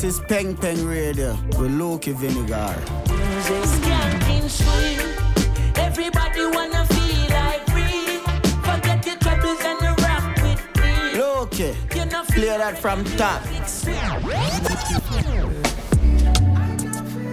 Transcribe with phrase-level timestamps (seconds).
[0.00, 2.72] This is Peng Peng Radio with Loki Vinegar.
[5.74, 8.18] Everybody wanna feel like free.
[8.62, 11.18] Forget your troubles and rock with me.
[11.18, 11.74] Loki,
[12.30, 13.42] play that from top.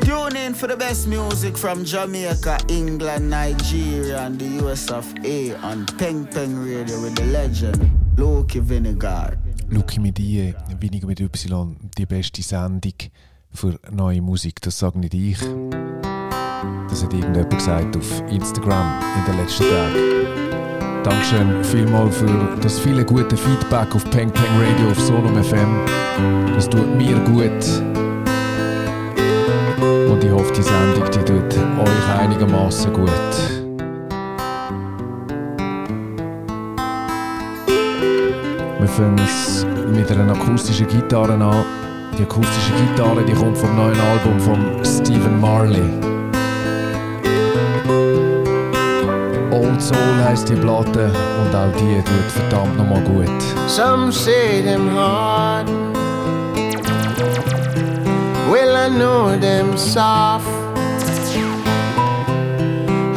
[0.01, 5.53] Tune in for the best music from Jamaica, England, Nigeria, and the US of A
[5.57, 9.37] on Peng Peng Radio with the legend Loki Vinegar.
[9.69, 12.93] Luki mit I, weniger mit Y, die beste Sendung
[13.51, 14.61] für neue Musik.
[14.61, 15.39] Das sage nicht ich.
[16.89, 21.03] Das hat irgendjemand gesagt auf Instagram in den letzten Tagen.
[21.03, 25.85] Dankeschön vielmals für das viele gute Feedback auf Peng Peng Radio auf Solom FM.
[26.55, 27.51] Das tut mir gut.
[30.09, 33.64] Und ich hoffe, die Sendung die tut euch einigermaßen gut.
[38.97, 41.65] Wir fangen es mit einer akustischen Gitarre an.
[42.17, 45.83] Die akustische Gitarre die kommt vom neuen Album von Stephen Marley.
[49.51, 51.11] Old Soul heisst die Platte
[51.41, 53.27] und auch die tut verdammt nochmal gut.
[53.67, 55.67] Some say them hard.
[58.49, 60.47] Well, I know them soft.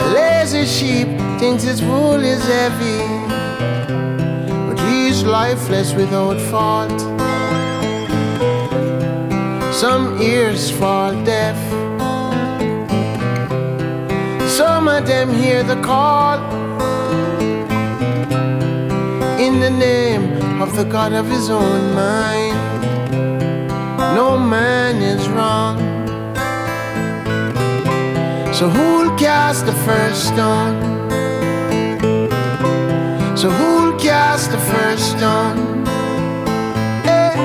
[0.00, 3.17] A lazy sheep thinks its wool is heavy,
[5.29, 6.98] lifeless without fault.
[9.75, 11.59] Some ears fall deaf.
[14.51, 16.39] Some of them hear the call
[19.39, 22.56] in the name of the God of his own mind.
[24.17, 25.77] No man is wrong.
[28.55, 30.88] So who'll cast the first stone?
[33.39, 35.86] So who'll cast the first stone?
[37.06, 37.36] Eh,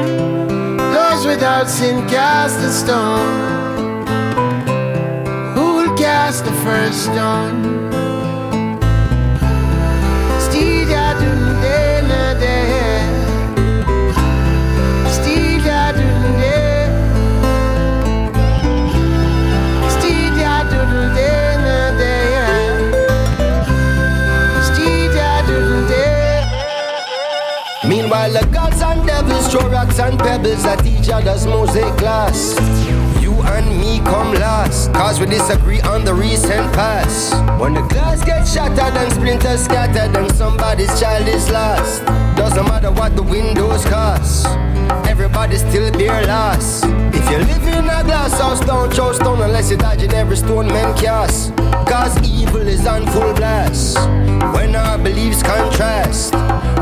[0.91, 4.07] those without sin cast the stone.
[5.53, 7.82] Who'll cast the first stone?
[29.53, 32.55] Throw rocks and pebbles at each other's mosaic glass.
[33.21, 37.35] You and me come last, cause we disagree on the recent past.
[37.61, 42.03] When the glass gets shattered and splinters scattered, and somebody's child is lost.
[42.35, 44.47] Doesn't matter what the windows cost,
[45.07, 46.83] everybody still bear loss.
[47.13, 50.37] If you live in a glass house, don't throw stone unless you dodge in every
[50.37, 51.55] stone man cast.
[51.85, 53.97] Cause evil is on full blast.
[54.55, 56.33] When our beliefs contrast,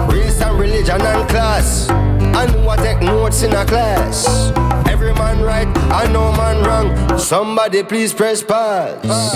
[0.10, 2.11] race and religion and class.
[2.34, 4.52] I know I take notes in a class.
[4.88, 7.20] Every man right, I know man wrong.
[7.20, 9.32] Somebody please press pause.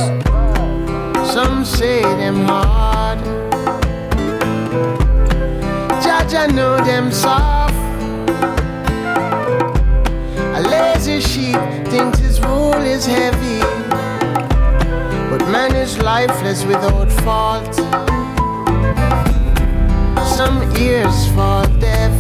[1.33, 3.19] Some say them hard.
[6.03, 7.73] Judge, I know them soft.
[10.57, 13.59] A lazy sheep thinks his wool is heavy,
[15.29, 17.75] but man is lifeless without fault.
[20.38, 22.13] Some ears fall deaf,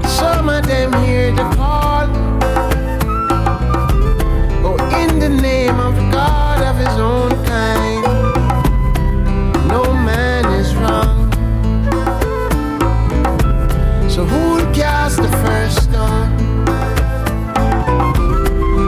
[0.00, 2.06] but some of them hear the call.
[4.64, 8.04] Oh, in the name of God of his own kind,
[9.66, 11.32] no man is wrong.
[14.08, 16.30] So who'll cast the first stone?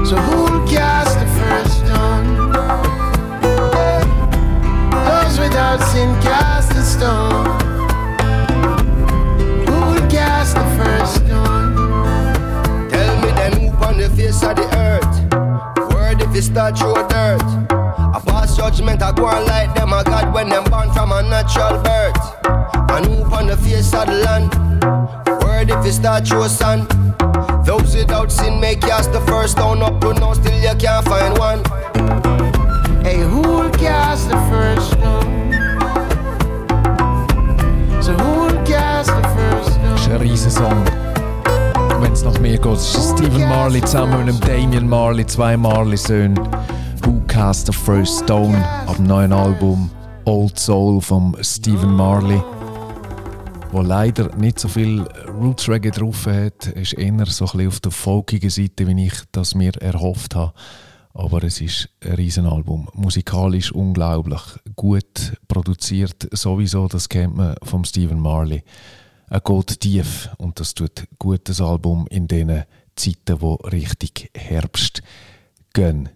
[0.07, 2.27] So who'll cast the first stone?
[5.07, 7.40] Those without sin cast the stone.
[16.51, 17.43] Start throw dirt.
[17.71, 21.23] A pass judgment, I go on like them a God when them born from a
[21.23, 22.17] natural birth.
[22.91, 24.51] And who on the face of the land.
[25.43, 26.89] Word if you start throw sun.
[27.65, 31.39] Those without sin may cast the first stone up to now, still you can't find
[31.39, 31.63] one.
[33.05, 35.53] Hey, who'll cast the first stone?
[38.03, 40.13] So who'll cast the first stone?
[40.13, 41.10] Ein Riesensong.
[42.11, 46.35] Wenn es nach mir geht, ist Stephen Marley zusammen mit dem Damian Marley, zwei Marley-Söhne.
[47.05, 48.59] Who Cast the First Stone
[48.89, 49.89] ab dem neuen Album
[50.25, 52.43] Old Soul von Stephen Marley.
[53.71, 55.03] Wo leider nicht so viel
[55.41, 59.55] Roots Reggae drauf hat, ist eher so ein auf der folkigen Seite, wie ich das
[59.55, 60.53] mir erhofft habe.
[61.15, 62.89] Aber es ist ein Riesenalbum.
[62.93, 64.43] Musikalisch unglaublich.
[64.75, 68.65] Gut produziert sowieso, das kennt man vom Stephen Marley.
[69.33, 72.65] Er geht tief und das tut gut das Album in diesen
[72.97, 75.03] Zeiten, wo richtig Herbst
[75.73, 76.09] gehen.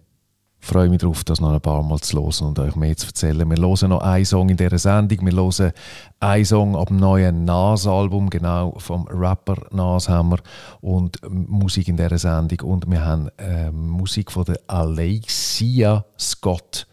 [0.59, 3.07] Ich freue mich darauf, das noch ein paar Mal zu hören und euch mehr zu
[3.07, 3.49] erzählen.
[3.49, 5.25] Wir hören noch einen Song in dieser Sendung.
[5.25, 5.71] Wir hören
[6.19, 10.39] einen Song ab dem neuen Nas-Album, genau vom Rapper Nas haben wir,
[10.81, 12.69] und Musik in dieser Sendung.
[12.69, 16.85] Und wir haben äh, Musik von der Alexia Scott,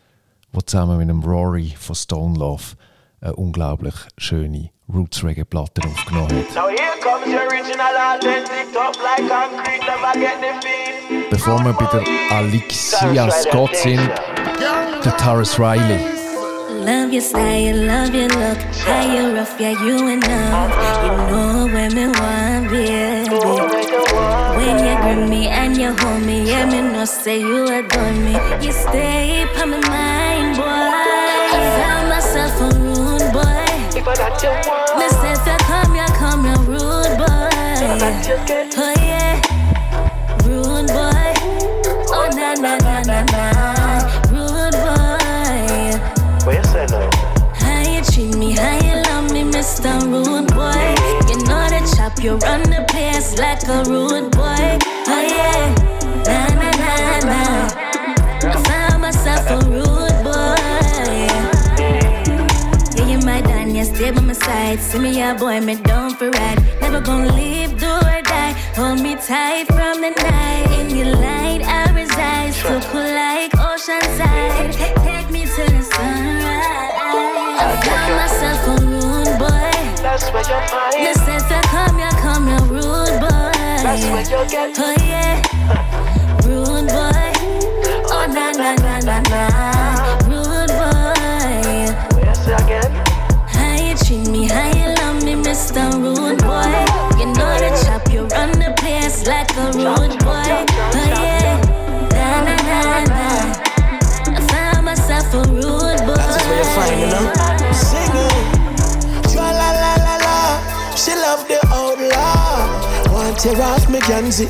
[0.52, 2.76] die zusammen mit dem Rory von Stone Love
[3.20, 6.46] eine unglaublich schöne Roots Reggae Platte aufgenommen hat.
[11.30, 14.10] Bevor wir bei der Aleighcia Scott sind,
[15.04, 15.98] der Tarrus Riley.
[16.84, 20.72] Love your style, love your look, how you rough, yeah, you enough.
[21.04, 23.28] You know women want, baby.
[24.56, 28.34] When you grip me and you hold me, yeah, me no say you adore me.
[28.60, 30.64] You stay on my mind, boy.
[30.64, 33.01] I found myself a
[34.04, 34.98] rude boy.
[34.98, 37.26] Me say if you come, you come, you rude boy.
[37.26, 38.74] I just get.
[38.76, 39.40] Oh yeah,
[40.44, 41.32] rude boy.
[42.14, 43.44] Oh na na na na na,
[44.30, 45.18] rude boy.
[47.54, 50.00] How you treat me, how you love me, Mr.
[50.02, 50.94] Rude Boy.
[51.30, 54.31] You know the chop, you run the place like a rude
[64.02, 64.80] stay by my side.
[64.80, 66.58] See me, yeah, boy, me down for ride.
[66.80, 68.52] Never gonna leave, do or die.
[68.74, 70.66] Hold me tight from the night.
[70.78, 72.52] In your light, I reside.
[72.54, 74.72] So cool like oceanside.
[74.78, 76.92] Take, take me to the sunrise.
[77.62, 79.72] I found myself a rude boy.
[81.06, 83.52] Listen, if you come, you come, you rude boy.
[83.84, 84.78] That's where you get.
[84.78, 85.42] Oh yeah,
[113.54, 114.46] tear off me Ganzi.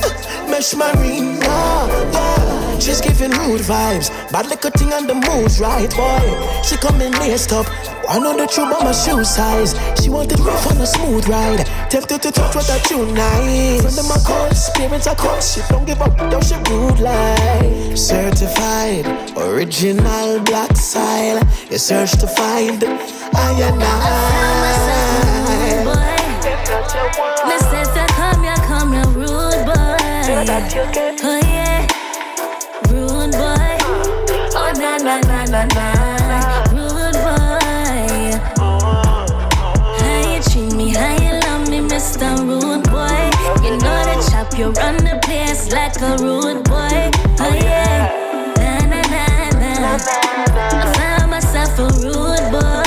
[0.50, 1.38] Mesh marina.
[1.40, 2.78] Yeah.
[2.78, 4.10] She's giving rude vibes.
[4.32, 6.62] Bad little thing on the moves, right, boy.
[6.62, 7.66] She coming laced up.
[8.08, 9.74] I know the truth about my shoe size.
[10.02, 11.64] She wanted rough on a smooth ride.
[11.90, 13.82] Tempted to touch what I tune nice.
[13.82, 15.54] Friend of my cause, parents are cause.
[15.54, 17.96] She don't give up, don't she rude like.
[17.96, 19.06] Certified,
[19.36, 21.40] original black style.
[21.70, 22.82] You search to find
[23.34, 24.82] I Rude I.
[27.44, 28.11] Listen, if
[30.46, 30.52] boy.
[31.22, 31.86] Oh yeah,
[32.90, 33.76] rude boy.
[34.54, 35.86] Oh na na na na na,
[36.72, 38.40] rude boy.
[39.98, 42.38] How you treat me, how you love me, Mr.
[42.38, 43.30] Rude Boy.
[43.62, 47.10] You know the chop, you run the place like a rude boy.
[47.38, 48.10] Oh yeah,
[48.56, 49.00] na na
[49.60, 49.92] na na.
[49.94, 52.82] I found myself a rude boy.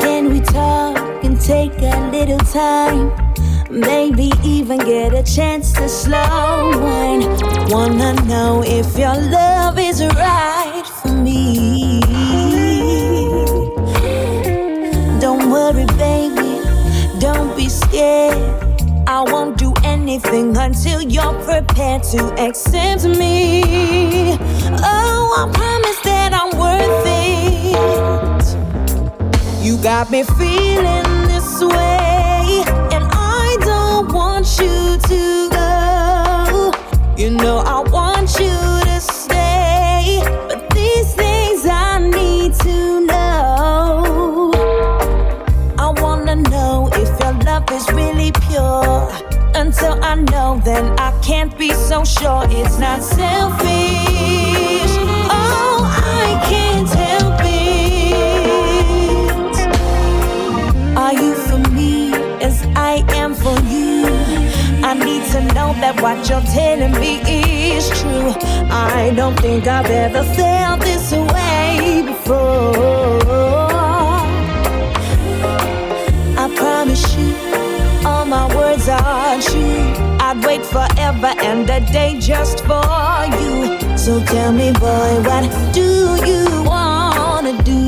[0.00, 3.21] Can we talk and take a little time?
[3.82, 7.24] Maybe even get a chance to slow wind.
[7.70, 12.00] Wanna know if your love is right for me.
[15.20, 16.60] Don't worry, baby,
[17.18, 18.36] don't be scared.
[19.06, 23.62] I won't do anything until you're prepared to accept me.
[24.94, 27.32] Oh, I promise that I'm worth it.
[29.64, 32.11] You got me feeling this way,
[34.60, 36.72] you to go.
[37.16, 38.56] You know I want you
[38.88, 44.50] to stay, but these things I need to know.
[45.78, 49.10] I wanna know if your love is really pure.
[49.54, 53.71] Until I know, then I can't be so sure it's not selfish.
[65.32, 67.20] To know that what you're telling me
[67.74, 68.32] is true.
[68.70, 73.22] I don't think I've ever felt this way before.
[76.42, 77.34] I promise you,
[78.06, 79.84] all my words are true.
[80.26, 83.78] I'd wait forever and a day just for you.
[83.96, 87.80] So tell me, boy, what do you wanna do?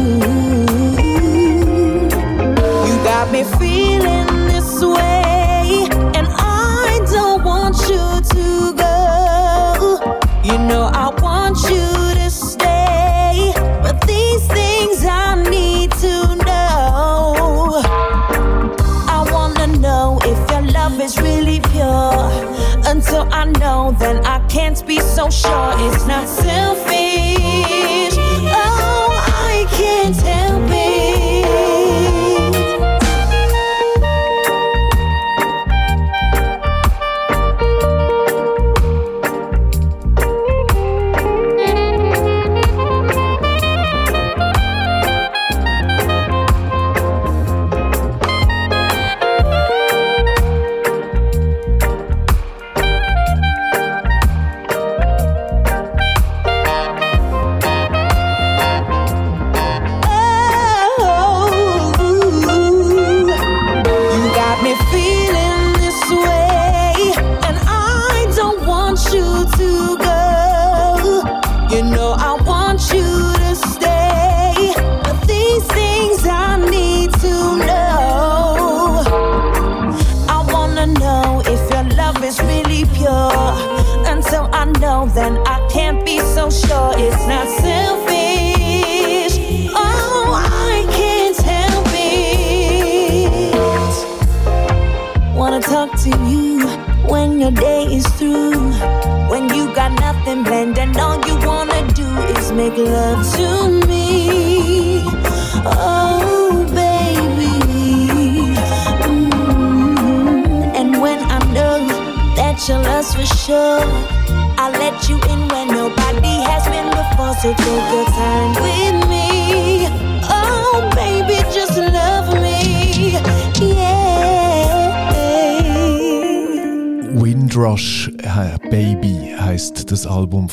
[2.88, 5.23] You got me feeling this way,
[10.44, 11.86] You know I want you
[12.20, 17.80] to stay, but these things I need to know.
[19.08, 22.30] I wanna know if your love is really pure.
[22.84, 25.72] Until I know, then I can't be so sure.
[25.86, 27.03] It's not selfish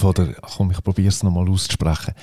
[0.02, 2.14] von der, komm, ich probiere es nochmal auszusprechen.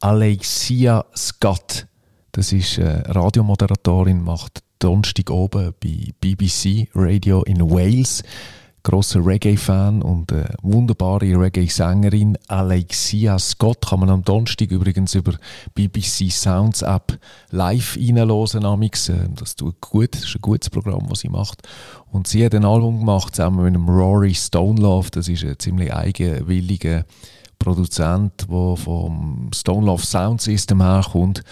[0.00, 1.86] Alexia Scott.
[2.32, 8.22] Das ist äh, Radiomoderatorin, macht Donnerstag oben bei BBC Radio in Wales.
[8.84, 15.32] Grosser Reggae-Fan und äh, wunderbare Reggae-Sängerin Alexia Scott kann man am Donnerstag übrigens über
[15.74, 17.18] BBC Sounds App
[17.50, 18.64] live reinhören.
[18.64, 19.08] amix.
[19.08, 21.62] Äh, Das tut gut, das ist ein gutes Programm, das sie macht.
[22.12, 25.10] Und sie hat ein Album gemacht zusammen mit einem Rory Stonelove.
[25.10, 27.06] Das ist ein ziemlich eigenwilliger
[27.58, 31.42] Produzent, der vom Stonelove Sound System herkommt,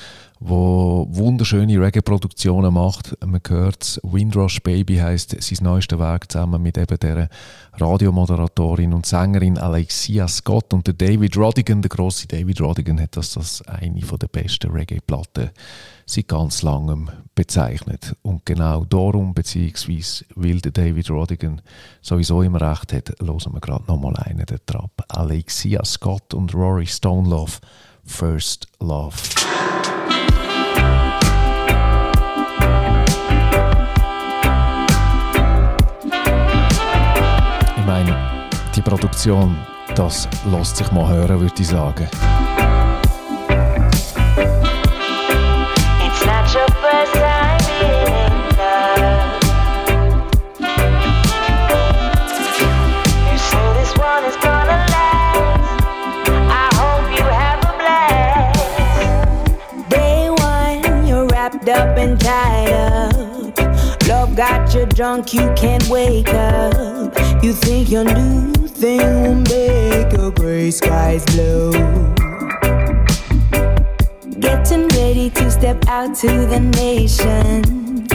[0.45, 3.17] wo wunderschöne Reggae-Produktionen macht.
[3.25, 7.29] Man hört Windrush Baby heißt sein neuester Werk zusammen mit eben der
[7.75, 13.37] Radiomoderatorin und Sängerin Alexia Scott und der David Rodigan, der große David Rodigan, hat das
[13.37, 15.51] als eine der besten Reggae-Platten
[16.07, 18.17] seit ganz langem bezeichnet.
[18.23, 21.63] Und genau darum, beziehungsweise weil der David Rodigan
[22.01, 25.05] sowieso immer recht hat, hören wir gerade nochmal einen der Trap.
[25.09, 27.59] Alexia Scott und Rory Stonelove,
[28.05, 29.15] First Love.
[37.83, 38.17] Ich meine,
[38.77, 39.59] die Produktion,
[39.97, 42.09] das lässt sich mal hören, würde ich sagen.
[64.37, 67.15] Got you drunk, you can't wake up.
[67.43, 71.73] You think your new thing will make your gray skies blue.
[74.41, 78.07] Getting ready to step out to the nation,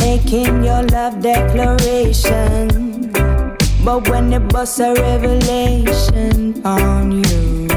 [0.00, 3.12] making your love declaration.
[3.84, 7.68] But when it busts a revelation on you,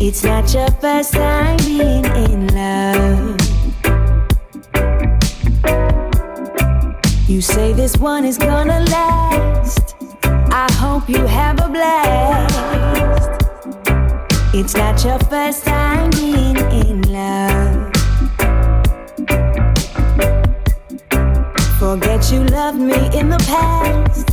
[0.00, 3.27] it's not your first time being in love.
[7.28, 9.96] You say this one is gonna last.
[10.50, 13.28] I hope you have a blast.
[14.54, 17.92] It's not your first time being in love.
[21.78, 24.30] Forget you loved me in the past.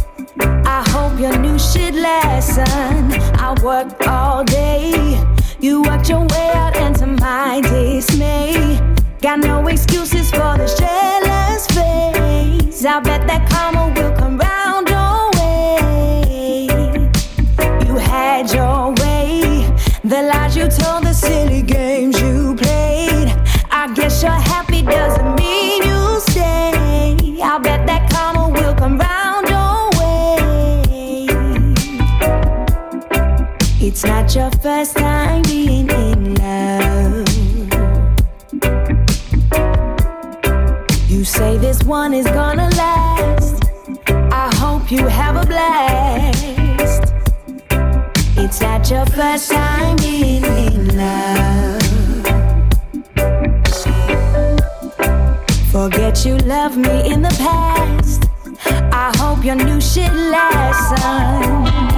[0.65, 3.11] I hope your new shit lesson.
[3.35, 5.21] I worked all day.
[5.59, 8.79] You worked your way out into my dismay.
[9.21, 12.14] Got no excuses for this jealous face.
[12.87, 16.67] I bet that karma will come round your way.
[17.87, 19.65] You had your way.
[20.03, 23.33] The lies you told, the silly games you played.
[23.71, 27.41] I guess you're happy doesn't mean you stay.
[27.41, 31.25] I bet that karma will come round your way.
[33.79, 35.41] It's not your first time
[41.45, 43.55] say this one is gonna last.
[44.43, 47.03] I hope you have a blast.
[48.41, 51.83] It's not your first time being in love.
[55.75, 58.21] Forget you loved me in the past.
[59.03, 61.94] I hope your new shit lasts, son.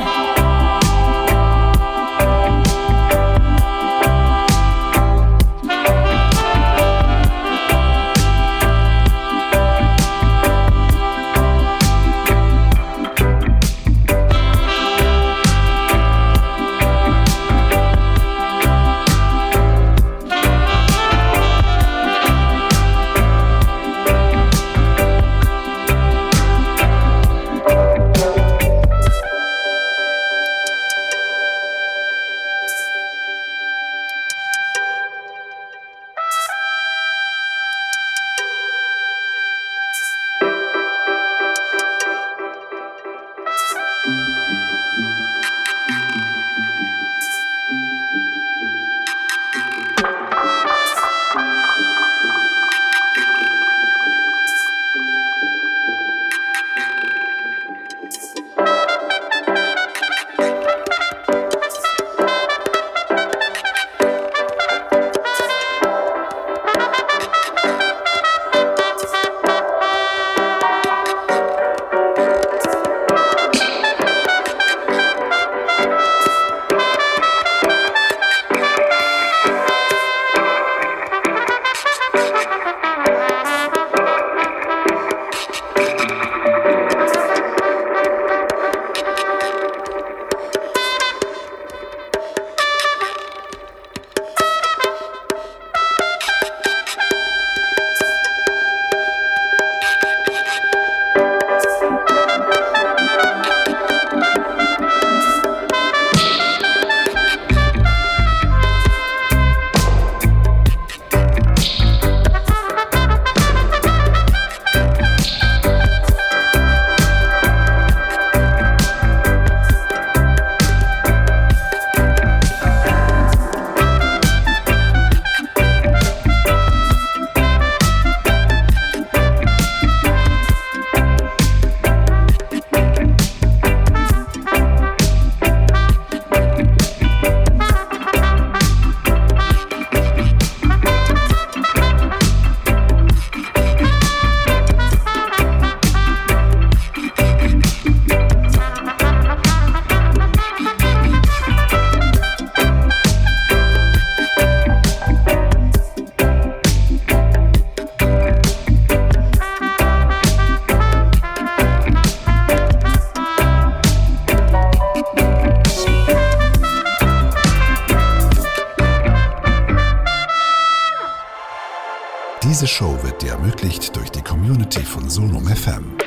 [172.50, 175.98] Diese Show wird dir ermöglicht durch die Community von Sonum FM.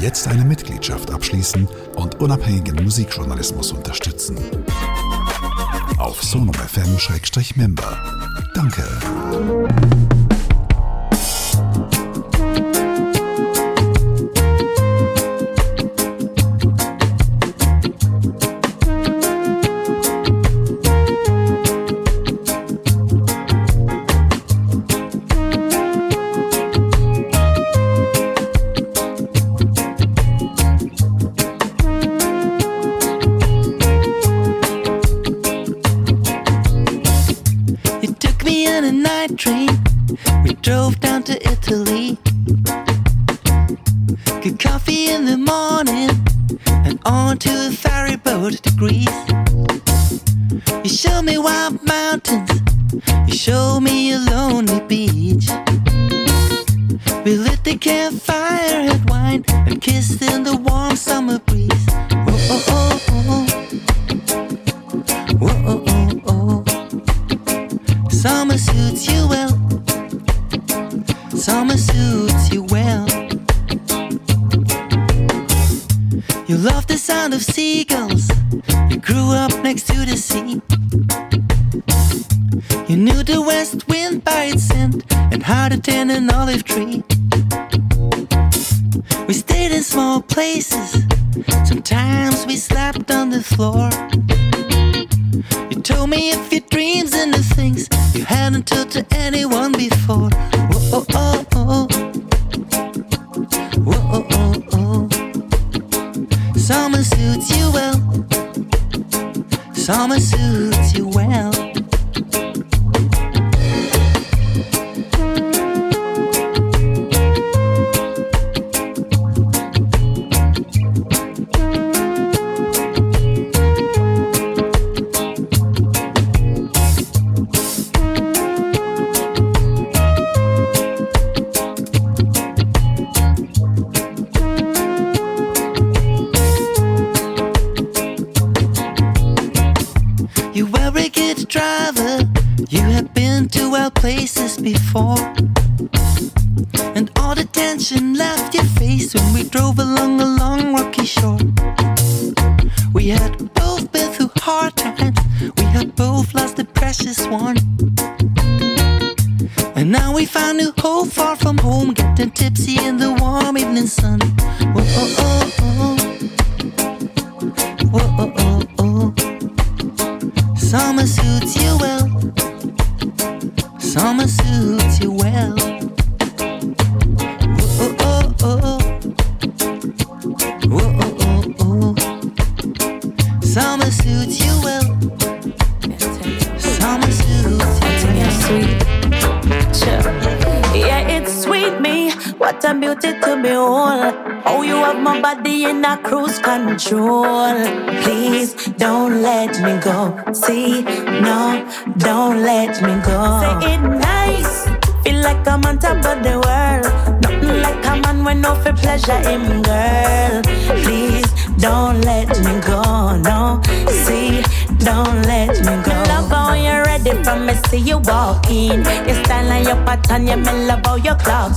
[0.00, 4.36] Jetzt eine Mitgliedschaft abschließen und unabhängigen Musikjournalismus unterstützen.
[5.96, 7.98] Auf sonumfm-member.
[8.52, 8.82] Danke.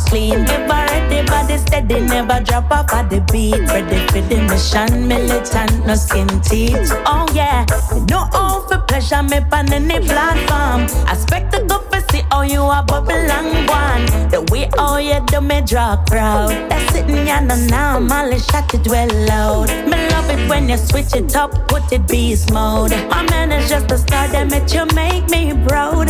[0.08, 0.44] Clean.
[0.44, 3.60] Never ready, body steady, never drop off at the beat.
[3.70, 6.92] Ready for the mission, militant, no skin teeth.
[7.06, 7.66] Oh yeah,
[8.10, 10.82] no all for pleasure, me on any platform.
[11.08, 14.06] Aspect the good for see how you are bubble and one.
[14.30, 16.52] The way how you do me draw crowd.
[16.70, 19.70] That's sitting ya now, I'm Molly shut it well loud.
[19.90, 22.92] Me love it when you switch it up, put it beast mode.
[23.10, 26.08] My man is just a star that make you make me proud.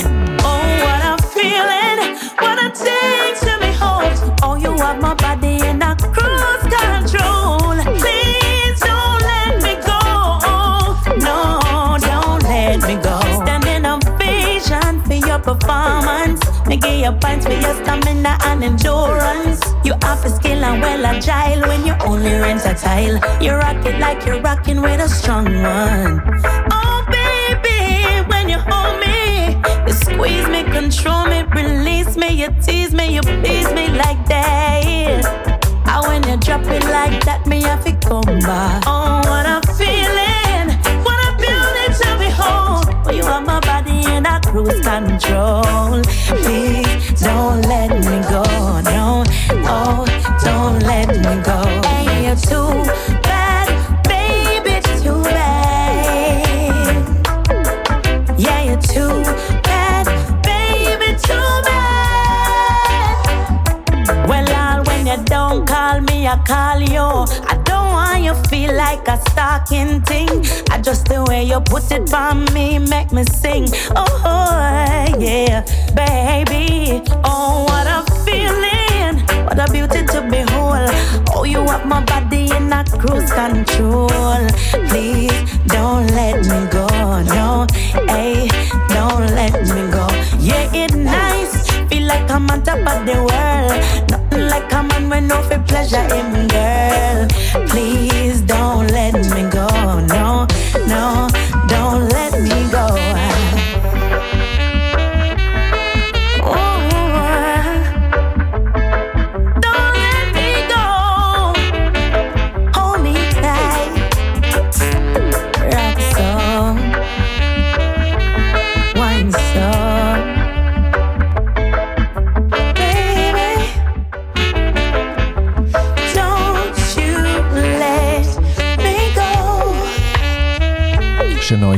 [0.49, 1.99] Oh, what I'm feeling,
[2.39, 3.26] what a thing
[4.79, 7.75] have my body in a cruise control.
[8.01, 9.99] Please don't let me go.
[11.27, 11.37] No,
[11.99, 13.19] don't let me go.
[13.43, 16.41] Standing ovation for your performance.
[16.67, 19.61] Me give you points for your stamina and endurance.
[19.83, 23.19] You have a skill and well agile when you only rent a tile.
[23.41, 26.21] You rock it like you're rocking with a strong one.
[26.71, 29.16] Oh baby, when you hold me,
[30.07, 35.25] squeeze me, control me, release me, you tease me, you please me like that.
[35.87, 38.83] And when you drop it like that, me have to come back.
[38.85, 40.67] Oh, what a feeling,
[41.03, 42.85] what a beauty to behold.
[43.05, 46.01] Oh, you have my body in a cruise control.
[46.41, 48.43] Please don't let me go,
[48.91, 49.23] no,
[49.67, 50.05] oh,
[50.43, 51.59] don't let me go.
[51.87, 52.73] Hey, you're too
[66.27, 67.25] I call you.
[67.47, 70.27] I don't want you feel like a stalking thing.
[70.69, 73.67] I just the way you put it on me make me sing.
[73.95, 75.63] Oh yeah,
[75.95, 77.01] baby.
[77.23, 80.89] Oh what a feeling, what a beauty to behold.
[81.33, 84.09] Oh you have my body in a cruise control.
[84.89, 85.31] Please
[85.67, 86.87] don't let me go,
[87.23, 87.65] no,
[88.11, 88.49] hey,
[88.89, 90.07] don't let me go.
[90.39, 94.26] Yeah, it nice, feel like I'm on top of the world.
[94.59, 97.27] Like a man when no for pleasure him, girl.
[97.67, 99.36] Please don't let me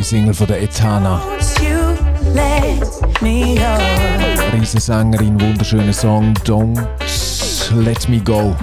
[0.10, 1.22] Single von der Etana.
[4.52, 6.80] Riesensängerin, wunderschöner Song Don't
[7.76, 8.56] Let Me Go.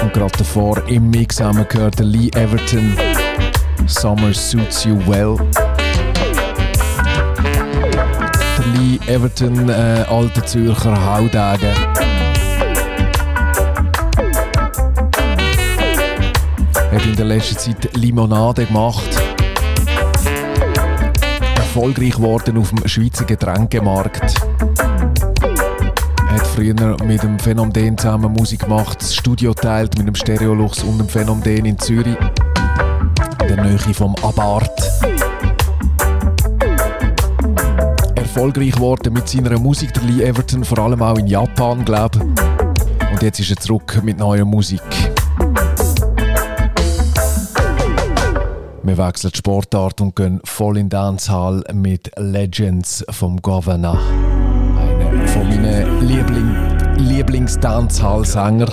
[0.00, 2.96] Und gerade davor im Mix haben wir gehört Lee Everton.
[3.88, 5.36] Summer Suits You Well.
[8.58, 11.95] Der Lee Everton, äh, alter Zürcher Haudegen.
[16.96, 19.04] Hat in der letzten Zeit Limonade gemacht
[21.76, 24.34] erfolgreich geworden auf dem Schweizer Getränkemarkt.
[26.26, 30.96] Hat früher mit dem Phänomen zusammen Musik gemacht, das Studio teilt mit dem Stereolux und
[30.96, 32.16] dem Phänomen in Zürich,
[33.42, 34.70] in der Nähe vom Abart.
[38.14, 43.12] Erfolgreich geworden mit seiner Musik, der Lee Everton, vor allem auch in Japan, glaube ich.
[43.12, 44.80] Und jetzt ist er zurück mit neuer Musik.
[48.86, 53.98] Wir wechseln die Sportart und gehen voll in Dancehall mit Legends vom Governor.
[54.78, 56.54] Einer von meinen Liebling
[56.96, 58.68] Lieblings-Dancehall-Sänger.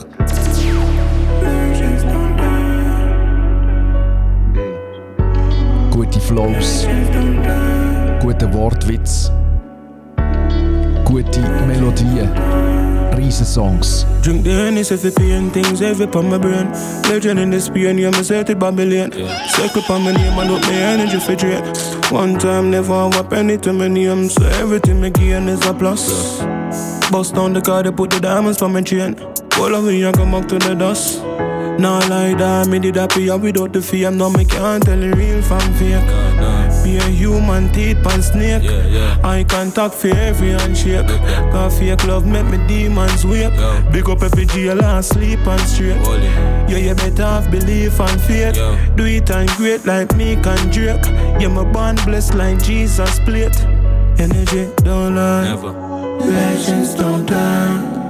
[5.89, 6.87] Gute Flows,
[8.21, 9.31] guter Wortwitz,
[11.05, 12.62] gute Melodien.
[13.15, 14.05] Riesen Songs.
[14.21, 16.71] Drink the Henny, say fi pain things heavy on my brain.
[17.09, 19.11] Legend in this pain, yeah, me set it Babylon.
[19.13, 19.47] Yeah.
[19.47, 21.63] Circle on my name and up my energy for drain.
[22.11, 25.73] One time, never have a penny to my name, so everything me gain is a
[25.73, 26.39] plus.
[26.39, 27.09] Yeah.
[27.11, 29.15] Bust down the car, they put the diamonds for my chain.
[29.57, 31.21] All of me, I come back to the dust.
[31.83, 34.17] Not like that, me did happy without the fame.
[34.17, 36.07] Now me can't tell the real from fake.
[36.81, 38.63] Be a human teeth and snake.
[38.63, 39.17] Yeah, yeah.
[39.21, 41.09] I contact for every handshake.
[41.09, 41.51] Yeah.
[41.51, 43.51] Cause fake love make me demons wake.
[43.51, 43.81] Yeah.
[43.91, 45.97] Big up every jail and sleep and straight.
[46.05, 46.23] Holy.
[46.71, 48.55] Yeah, you better have belief and faith.
[48.55, 48.95] Yeah.
[48.95, 51.05] Do it and great like me can Drake.
[51.41, 53.59] Yeah, my born blessed like Jesus plate.
[54.19, 55.49] Energy don't lie.
[55.49, 55.71] Never.
[56.31, 58.02] Legends don't die.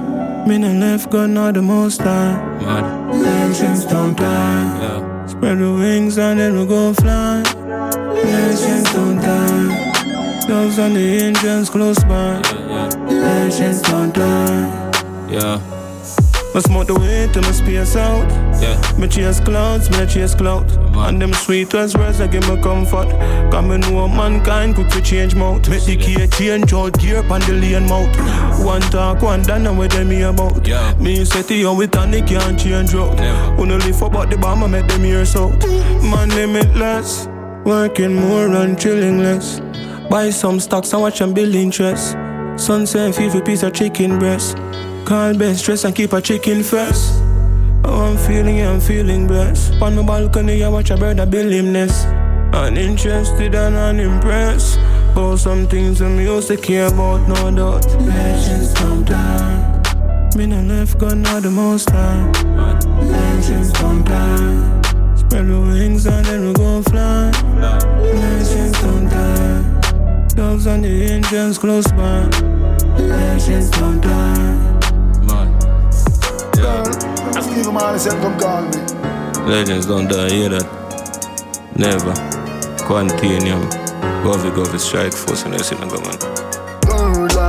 [0.46, 2.62] Me no left God, not the most time.
[2.62, 3.14] Mad.
[3.14, 4.80] Legends don't die.
[4.82, 5.26] Yeah.
[5.26, 7.42] Spread the wings and then we go fly.
[7.42, 10.46] Legends don't die.
[10.46, 12.42] Dogs and the angels close by.
[12.44, 13.22] Yeah, yeah.
[13.22, 14.92] Legends don't die.
[15.30, 15.83] Yeah.
[16.56, 18.30] I smoke the way to my space out.
[18.62, 18.80] Yeah.
[18.96, 20.70] Me chase clouds, me chase clout.
[20.94, 23.10] And them sweet as words that give me comfort.
[23.50, 25.68] Come and know mankind quick to change mouth.
[25.68, 28.64] Make the key change out gear pan the lane mouth.
[28.64, 30.64] One talk, one done, with them here about.
[30.64, 30.94] Yeah.
[30.94, 33.18] Me set it on with and they can't change out.
[33.58, 35.58] Wanna live about the bomb, I make them hear out.
[36.02, 37.26] Man limitless.
[37.64, 39.60] Working more and chilling less.
[40.08, 42.16] Buy some stocks and watch them build interest.
[42.56, 44.56] Sunset, for piece of chicken breast.
[45.04, 47.20] Call best stress and keep a chicken first.
[47.84, 49.74] Oh, I'm feeling, I'm feeling blessed.
[49.82, 52.06] On my balcony, I watch a brother build him nest.
[52.54, 54.78] Uninterested and unimpressed.
[55.12, 57.86] About some things I'm used to care about, no doubt.
[58.00, 59.82] Legends don't die.
[60.36, 62.32] Me no left gun, not the most time.
[63.06, 65.16] Legends don't die.
[65.16, 67.30] Spread the wings and then we gon' fly.
[68.00, 70.26] Legends don't die.
[70.34, 72.24] Dogs and the angels close by.
[72.96, 74.73] Legends don't die.
[77.54, 78.78] Steve Marley said, come call me.
[79.48, 80.66] Legends don't die, hear that?
[81.76, 82.12] Never.
[82.84, 83.62] Continuum.
[84.24, 86.53] Govy, Govy, strike force, and I see government.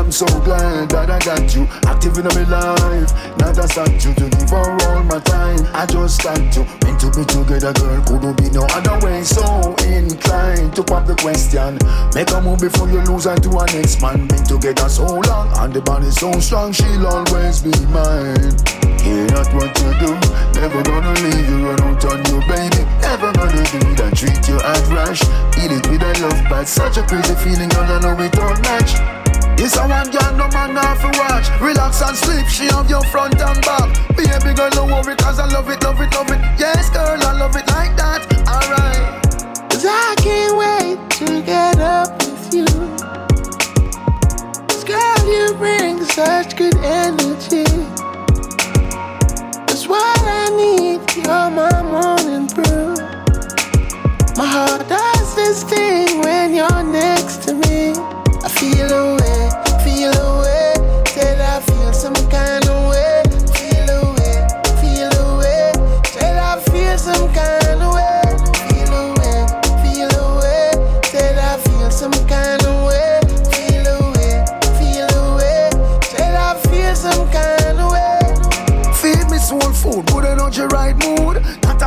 [0.05, 3.09] I'm so glad that I got you active in my life.
[3.41, 5.65] Not a statue to give all my time.
[5.73, 7.97] I just got to meant to be together, girl.
[8.05, 9.25] Couldn't be no other way.
[9.25, 11.81] So inclined to pop the question.
[12.13, 14.29] Make a move before you lose her to a next man.
[14.29, 18.53] Been together so long and the bond is so strong, she'll always be mine.
[19.01, 20.13] Care not what you do,
[20.53, 22.85] never gonna leave you run out on you, baby.
[23.01, 25.25] Never gonna do that, treat you as rash.
[25.57, 27.89] Eat it with a love bite, such a crazy feeling, girl.
[27.89, 29.24] I know it don't match.
[29.57, 31.49] This a one girl, no man off to watch.
[31.61, 33.89] Relax and sleep, she have your front and back.
[34.15, 36.39] Baby girl, don't worry, cause I love it, love it, love it.
[36.59, 38.21] Yes, girl, I love it like that.
[38.47, 39.69] Alright.
[39.71, 42.65] Cause I can't wait to get up with you.
[44.67, 47.63] Cause girl, you bring such good energy.
[49.67, 52.95] That's what I need, you're my morning brew.
[54.37, 57.93] My heart does this thing when you're next to me.
[58.43, 59.24] I feel away,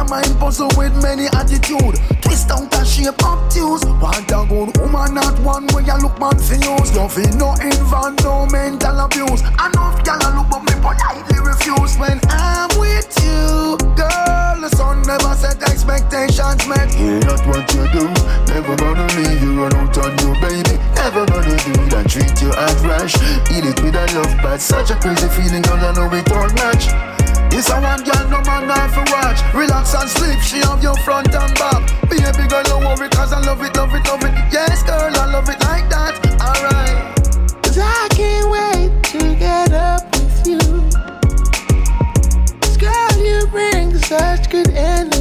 [0.09, 1.97] mind puzzle with many attitude.
[2.23, 3.85] Twist out a shape obtuse.
[4.01, 6.95] Want a good woman, not one where you look man for use.
[6.97, 9.43] Nothing, no invent, no mental abuse.
[9.43, 14.57] Enough gal a look but me politely refuse when I'm with you, girl.
[14.65, 16.89] The sun never set expectations met.
[16.97, 18.09] Yeah, not what you do.
[18.49, 20.81] Never gonna leave you run out on you, baby.
[20.97, 22.09] Never gonna do that.
[22.09, 23.15] Treat you as rash.
[23.53, 24.61] Eat it with a love bite.
[24.61, 25.77] Such a crazy feeling, girl.
[25.77, 26.89] I know it don't match.
[27.51, 29.41] This a one girl, no man off to watch.
[29.55, 31.83] Relax and sleep, she have your front and back.
[32.09, 34.33] Baby girl, don't worry, cause I love it, love it, love it.
[34.53, 36.15] Yes, girl, I love it like that.
[36.41, 37.63] Alright.
[37.63, 40.59] Cause I can't wait to get up with you.
[42.61, 45.18] Cause girl, you bring such good energy.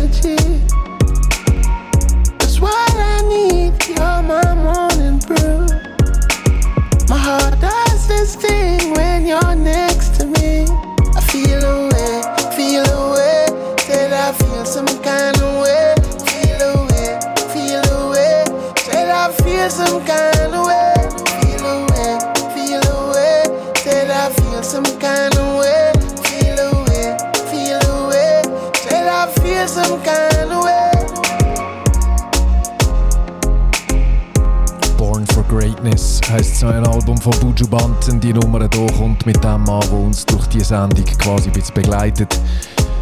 [36.59, 38.19] So ein Album von Buju Banton.
[38.19, 41.75] Die Nummer hier kommt mit dem an, der uns durch die Sendung quasi ein bisschen
[41.75, 42.41] begleitet.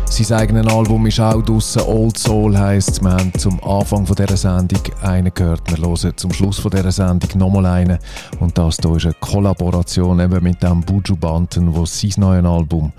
[0.09, 1.83] Sein eigenes Album ist auch draussen.
[1.83, 5.61] Old Soul heisst Wir haben zum Anfang von dieser Sendung einen gehört.
[5.71, 7.97] Wir hören zum Schluss von dieser Sendung nochmal einen.
[8.41, 12.91] Und das hier ist eine Kollaboration eben mit dem Buju Banton, der sein neues Album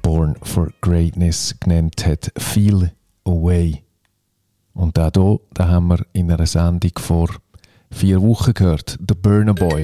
[0.00, 2.30] Born for Greatness genannt hat.
[2.38, 2.92] Feel
[3.24, 3.82] Away.
[4.74, 7.30] Und auch hier, den haben wir in einer Sendung vor
[7.90, 8.96] vier Wochen gehört.
[9.08, 9.82] The Burner Boy.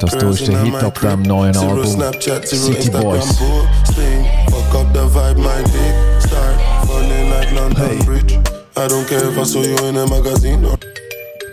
[0.00, 3.26] Das hier ist der Hit ab dem neuen Zero Album Snapchat, zero City Instagram Boys.
[3.26, 4.24] posting.
[4.48, 8.38] Fuck up the vibe, my dick start falling like London Bridge.
[8.76, 10.78] I don't care if I saw you in a magazine or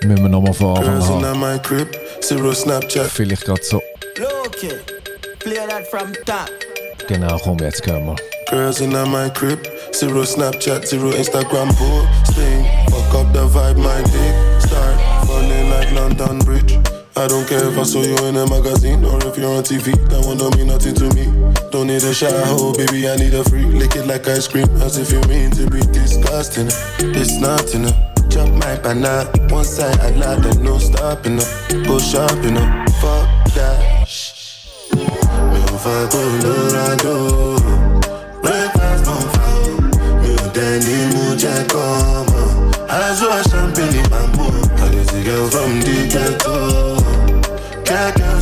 [0.04, 1.40] Müssen wir nochmal von Anfang girls in an.
[1.40, 1.88] my crib.
[2.22, 3.08] Zero Snapchat.
[3.08, 3.82] Vielleicht gerade so.
[4.46, 4.78] Okay,
[5.40, 6.50] play that from top.
[7.08, 8.16] Genau, komm, jetzt hören wir.
[8.52, 9.60] Girls in my crib.
[9.92, 12.64] Zero Snapchat, zero Instagram posting.
[12.92, 16.78] Fuck up the vibe, my dick start falling like London Bridge.
[17.18, 19.96] I don't care if I saw you in a magazine or if you're on TV.
[20.10, 21.32] That one don't mean nothing to me.
[21.72, 23.08] Don't need a shower, baby.
[23.08, 23.64] I need a free.
[23.64, 26.68] Lick it like ice cream, as if you mean to be disgusting.
[27.16, 27.88] It's nothing.
[28.30, 31.48] Chop my banana, one side I lie, there's no stopping up.
[31.88, 33.80] Go shopping up, fuck that.
[34.92, 37.56] Mi ò fa Colorado,
[38.44, 39.72] breakfast mo fa o.
[40.20, 41.88] Mi ò dẹ̀ ní mú jẹ́ kọ́
[42.28, 42.48] mọ̀.
[42.92, 44.52] Aṣọ champagne bamboo,
[44.84, 46.85] I dey see girl from the ghetto.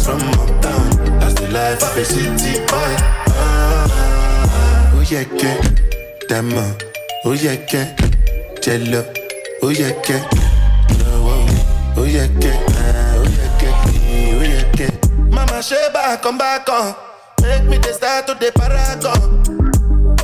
[0.03, 2.95] Get girls from uptown, that's the life of a city boy.
[3.35, 5.55] Ah, Ó yẹ kẹ́
[6.29, 6.67] dàmọ̀,
[7.25, 7.85] ó yẹ kẹ́
[8.63, 9.01] jẹ lọ,
[9.63, 10.19] ó yẹ kẹ́
[10.99, 11.37] lọ́wọ́,
[11.97, 13.71] ó yẹ kẹ́, ah, ó yẹ kẹ́,
[14.39, 14.89] ó yẹ kẹ́.
[15.31, 15.61] Mama
[15.93, 16.95] back on back on,
[17.41, 19.19] make me dey start to dey paragon.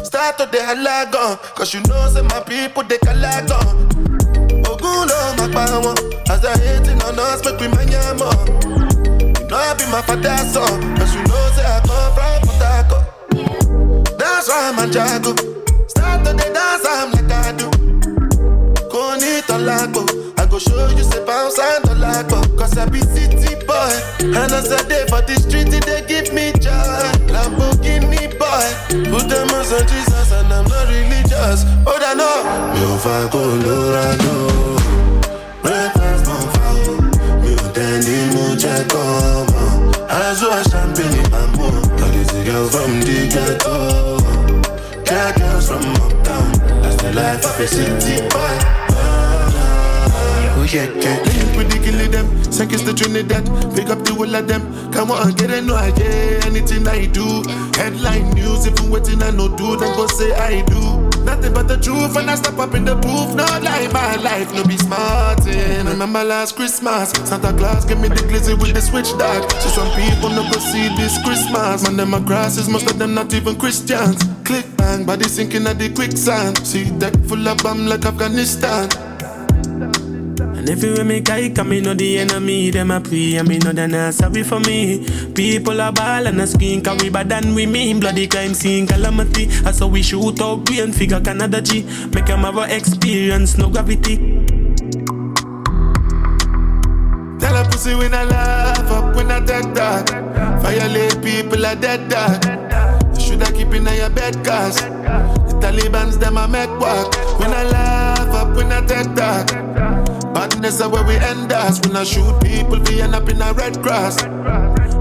[0.03, 3.65] Start to dey halagon, cause you know say my people dey calagon.
[4.69, 5.95] Ogun ló ma pa wọn,
[6.29, 8.68] as they hating on us make we yam more.
[9.49, 14.17] Know I be my father's son, cause you know say I come from Harcourt.
[14.19, 15.33] That's why I'm a jago.
[15.87, 17.69] Start to dey dance, I'm like I do.
[19.19, 20.01] Ní tọ́lágbó,
[20.39, 22.39] I go show you say bounce and tọ́lágbó.
[22.57, 26.31] Cause I be city boy, and as I dey for the street, it dey give
[26.33, 27.09] me joy.
[27.33, 28.67] Lamborghini boy,
[29.11, 31.65] put them on Jesus and I'm not religious.
[31.87, 32.37] Oh, I know.
[32.73, 34.33] Mi ò fa Colorado,
[35.63, 36.93] breakfast mo fa o.
[37.41, 39.38] Mi ò dẹ̀ ní mú jẹ́ kọ́
[40.29, 40.35] mọ̀.
[40.35, 41.65] Aṣọ champagne bamboo,
[42.01, 44.17] all these girls from the ghetto.
[45.05, 48.55] Get girls from uptown, that's the life of a city boy.
[50.55, 51.17] Oh yeah, yeah.
[51.23, 53.45] Link with the killing them, is the Trinidad.
[53.75, 54.91] Pick up the whole of them.
[54.91, 56.39] Come on, get a no idea.
[56.45, 57.43] Anything I do,
[57.75, 58.65] headline news.
[58.67, 61.08] If you waiting, I no do, then go say I do.
[61.23, 63.35] Nothing but the truth, and I step up in the booth.
[63.35, 65.85] No lie, my life, no be smarting.
[65.85, 69.49] Remember last Christmas, Santa Claus gave me the glizzy with the switch dog.
[69.61, 71.83] So some people no see this Christmas.
[71.83, 74.23] Man, them grasses, most of them not even Christians.
[74.43, 76.57] Click bang, body sinking at the quicksand.
[76.65, 78.89] See deck full of bomb like Afghanistan.
[80.59, 83.71] And everywhere me guy come, me know the enemy, them a pray, and me know
[83.71, 85.07] they not sorry for me.
[85.33, 88.01] People are ball and a skin, cause we bad than we mean.
[88.01, 89.45] Bloody crime scene, calamity.
[89.45, 91.83] That's how we shoot out brain, figure Canada G.
[92.13, 94.17] Make them have a experience, no gravity.
[97.39, 100.09] Tell a pussy when I laugh up when I dead dog.
[100.61, 102.43] Violate people are dead dog.
[103.17, 107.15] Should I keep in your bed cause the Taliban's them a make work.
[107.39, 109.98] When I laugh up when I dead dog.
[110.33, 111.79] Badness are where we end us.
[111.81, 114.23] When I shoot people, we end up in a red cross.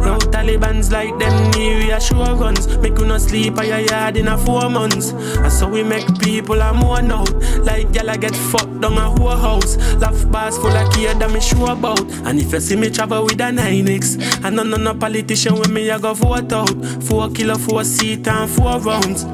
[0.09, 2.67] No Taliban's like them new reassure guns.
[2.79, 5.11] Make you not sleep at your yard in a four months.
[5.11, 7.33] And so we make people a more out.
[7.59, 9.77] Like y'all get fucked down a whole house.
[9.97, 12.01] Laugh bars full of kid that me sure about.
[12.27, 15.91] And if you see me travel with a 9X, and none no politician with me,
[15.91, 16.71] I go vote out.
[17.05, 19.25] Four kilo, four seat and four rounds.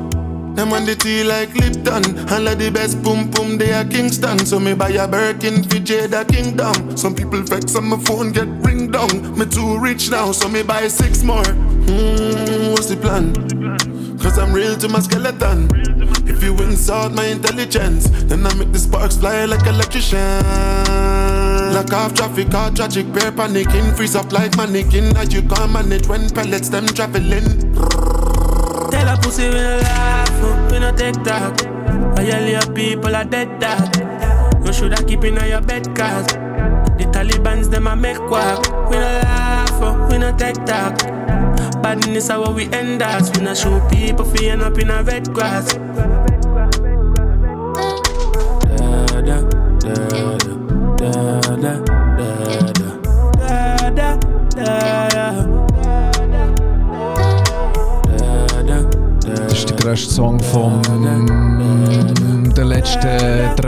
[0.55, 2.17] Them on the tea like Lipton.
[2.31, 4.39] And like the best boom boom they are Kingston.
[4.47, 6.97] So me buy a Birkin for Jada Kingdom.
[6.97, 9.37] Some people vex on my phone get ring down.
[9.37, 11.45] Me too rich now so me buy six more.
[11.45, 13.35] Hmm, what's the plan?
[14.19, 15.69] Cause I'm real to my skeleton.
[16.27, 20.19] If you insult my intelligence Then I make the sparks fly like electrician.
[21.75, 25.17] Lock off traffic, all tragic, bear panicking Freeze up like mannequin.
[25.17, 28.04] As you can't manage when pellets them traveling
[29.25, 31.59] pussy we no laugh, we no take talk.
[32.15, 33.97] Violate people are dead dog.
[34.65, 38.67] You shoulda keep in your bed cause the Taliban's them a make walk.
[38.91, 40.99] We no laugh, we no take talk.
[41.83, 43.31] Badness how we end us.
[43.37, 45.75] We no show people end up in a red grass.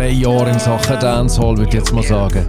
[0.07, 2.47] Drei Jahren in Sachen Dancehall, würde ich jetzt mal sagen.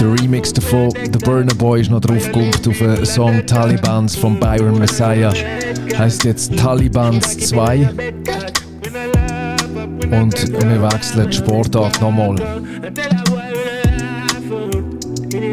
[0.00, 4.80] Der Remix davon, der Burner Boy ist noch draufgekommen auf den Song Talibans von Byron
[4.80, 5.32] Messiah.
[5.96, 7.90] Heißt jetzt Talibans 2.
[10.10, 12.36] Und wir wechseln die Sportart nochmal.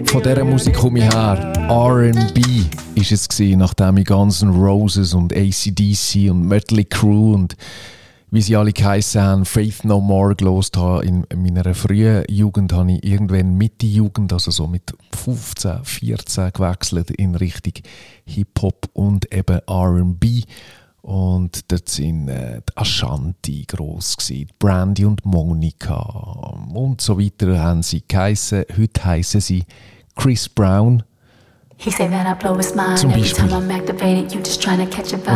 [0.06, 1.54] Von dieser Musik komme ich her.
[1.70, 2.40] RB
[2.96, 7.56] ist es gewesen, nachdem ich Guns N' Roses und ACDC und Mötley Crew und
[8.32, 11.06] wie sie alle geheissen haben, Faith No More gelost habe.
[11.06, 17.12] In meiner frühen Jugend habe ich irgendwann Mitte Jugend, also so mit 15, 14 gewechselt
[17.12, 17.74] in Richtung
[18.26, 20.44] Hip-Hop und eben R&B.
[21.02, 26.30] Und dort sind äh, die Ashanti gross gewesen, Brandy und Monika
[26.74, 28.66] und so weiter haben sie geheissen.
[28.78, 29.64] Heute heissen sie
[30.16, 31.04] Chris Brown.
[31.86, 32.00] Und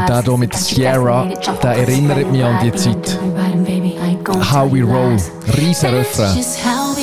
[0.10, 1.26] der hier mit Ciara,
[1.64, 3.18] der erinnert mich an die Zeit.
[4.52, 5.18] How We Roll,
[5.58, 6.36] riesen Refrain.
[6.36, 6.94] Just how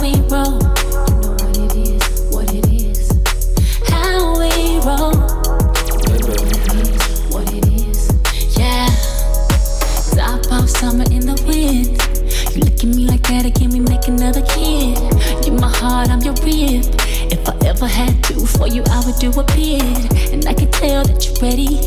[0.00, 0.61] we roll.
[13.32, 14.98] Me like we make another kid.
[15.46, 16.84] You my heart, I'm your rib.
[17.32, 20.32] If I ever had to for you, I would do a bid.
[20.32, 21.80] And I can tell that you're ready.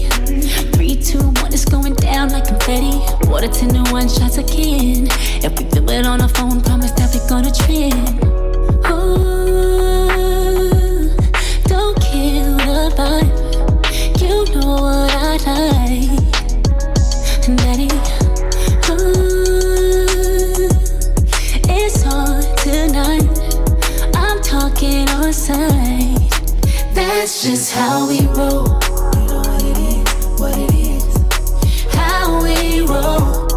[0.74, 2.98] Three, two, one, it's going down like confetti.
[3.30, 5.08] Water ten to one shots again.
[5.46, 8.24] If we do it on the phone, promise that we're gonna trend.
[8.90, 10.16] Ooh,
[11.68, 13.32] don't kill the vibe.
[14.20, 15.15] You know what
[27.26, 28.68] That's just how we roll.
[28.68, 31.86] You know what it is, what it is.
[31.92, 33.50] How we roll.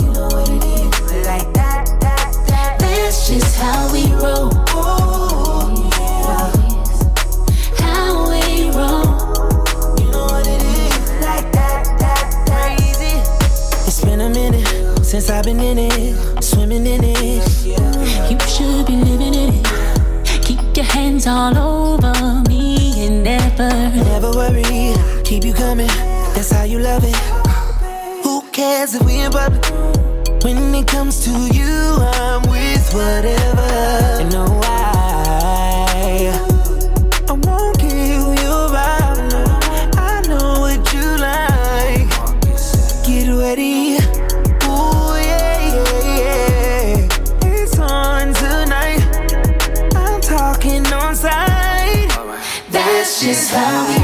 [0.00, 1.26] You know what it is.
[1.26, 2.78] Like that, that, that.
[2.78, 4.61] That's just how we roll.
[25.72, 25.86] Coming.
[26.34, 27.16] That's how you love it.
[28.24, 29.64] Who cares if we in public?
[30.44, 31.72] When it comes to you,
[32.14, 34.22] I'm with whatever.
[34.22, 36.28] You know why?
[37.26, 37.92] I won't give
[38.42, 39.16] you up.
[39.96, 42.10] I know what you like.
[43.06, 43.96] Get ready.
[44.68, 47.54] Ooh, yeah, yeah, yeah.
[47.54, 49.00] It's on tonight.
[49.96, 52.10] I'm talking on side.
[52.70, 54.01] That's just how we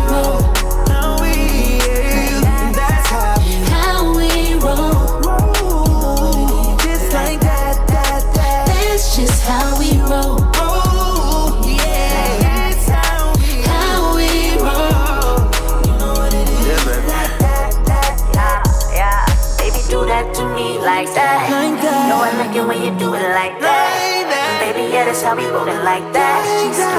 [22.88, 24.64] you do it like that.
[24.64, 26.40] Baby, yeah, that's how we roll it like that.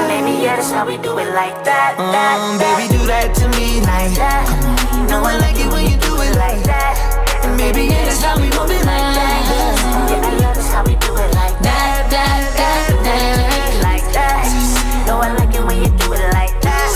[0.06, 1.98] Baby, yeah, that's how we do it like that.
[1.98, 4.46] Um, baby, do that to me like that.
[5.10, 6.94] Know I like it when you do it like that.
[7.42, 9.42] And baby, yeah, that's how we it like that.
[10.14, 12.06] Yeah, I that's how we do it like that.
[12.06, 13.82] That, that, that.
[13.82, 14.46] Like that.
[15.06, 16.90] Know I like it when you do it like that.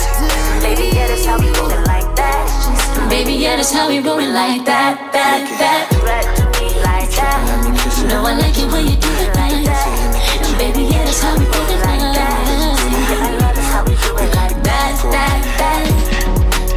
[0.62, 3.10] Baby, yeah, that's how we roll it like that.
[3.10, 5.90] Baby, yeah, that's how we roll it like that, that, that.
[5.90, 6.43] That
[8.04, 10.44] You know I like it when you do it like that.
[10.44, 12.36] And baby, yeah, that's how we roll it like that.
[12.44, 14.92] I love that's how we do it like that.
[15.08, 15.88] That, that,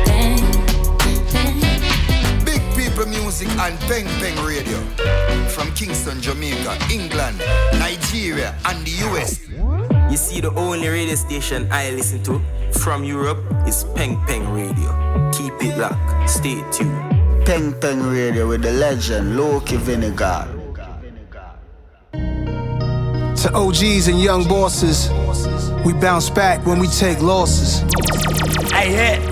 [0.07, 0.39] that.
[2.45, 4.79] Big people music and Peng Peng Radio.
[5.51, 7.39] From Kingston, Jamaica, England,
[7.75, 9.43] Nigeria, and the US.
[10.09, 12.39] You see, the only radio station I listen to
[12.79, 14.95] from Europe is Peng Peng Radio.
[15.35, 16.29] Keep it locked.
[16.29, 17.03] Stay tuned.
[17.45, 20.56] Peng Peng Radio with the legend Loki Vinegar.
[23.47, 25.09] To OGs and young bosses,
[25.85, 27.81] we bounce back when we take losses.
[28.73, 29.23] I hit.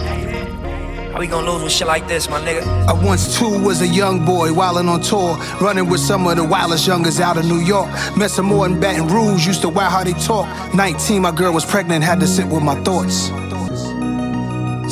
[1.11, 2.66] How we gonna lose with shit like this, my nigga?
[2.88, 6.45] I once too was a young boy, wildin' on tour, running with some of the
[6.45, 7.89] wildest youngers out of New York.
[8.16, 10.47] Met some more in Baton Rouge, used to wow how they talk.
[10.74, 13.26] 19, my girl was pregnant, had to sit with my thoughts.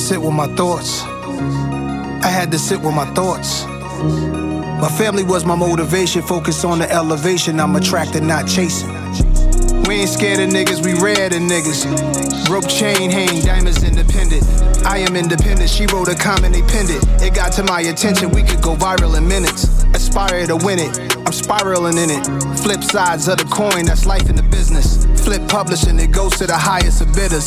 [0.03, 1.03] Sit with my thoughts.
[1.03, 3.63] I had to sit with my thoughts.
[4.81, 7.61] My family was my motivation, focus on the elevation.
[7.61, 8.92] I'm attracted, not chasing.
[9.87, 11.85] We ain't scared of niggas, we rare than niggas.
[12.49, 14.43] Rope chain hang, diamonds independent.
[14.85, 17.03] I am independent, she wrote a comment, they pinned it.
[17.21, 19.83] It got to my attention, we could go viral in minutes.
[19.93, 22.23] Aspire to win it, I'm spiraling in it.
[22.59, 25.05] Flip sides of the coin, that's life in the business.
[25.23, 27.45] Flip publishing, it goes to the highest of bidders.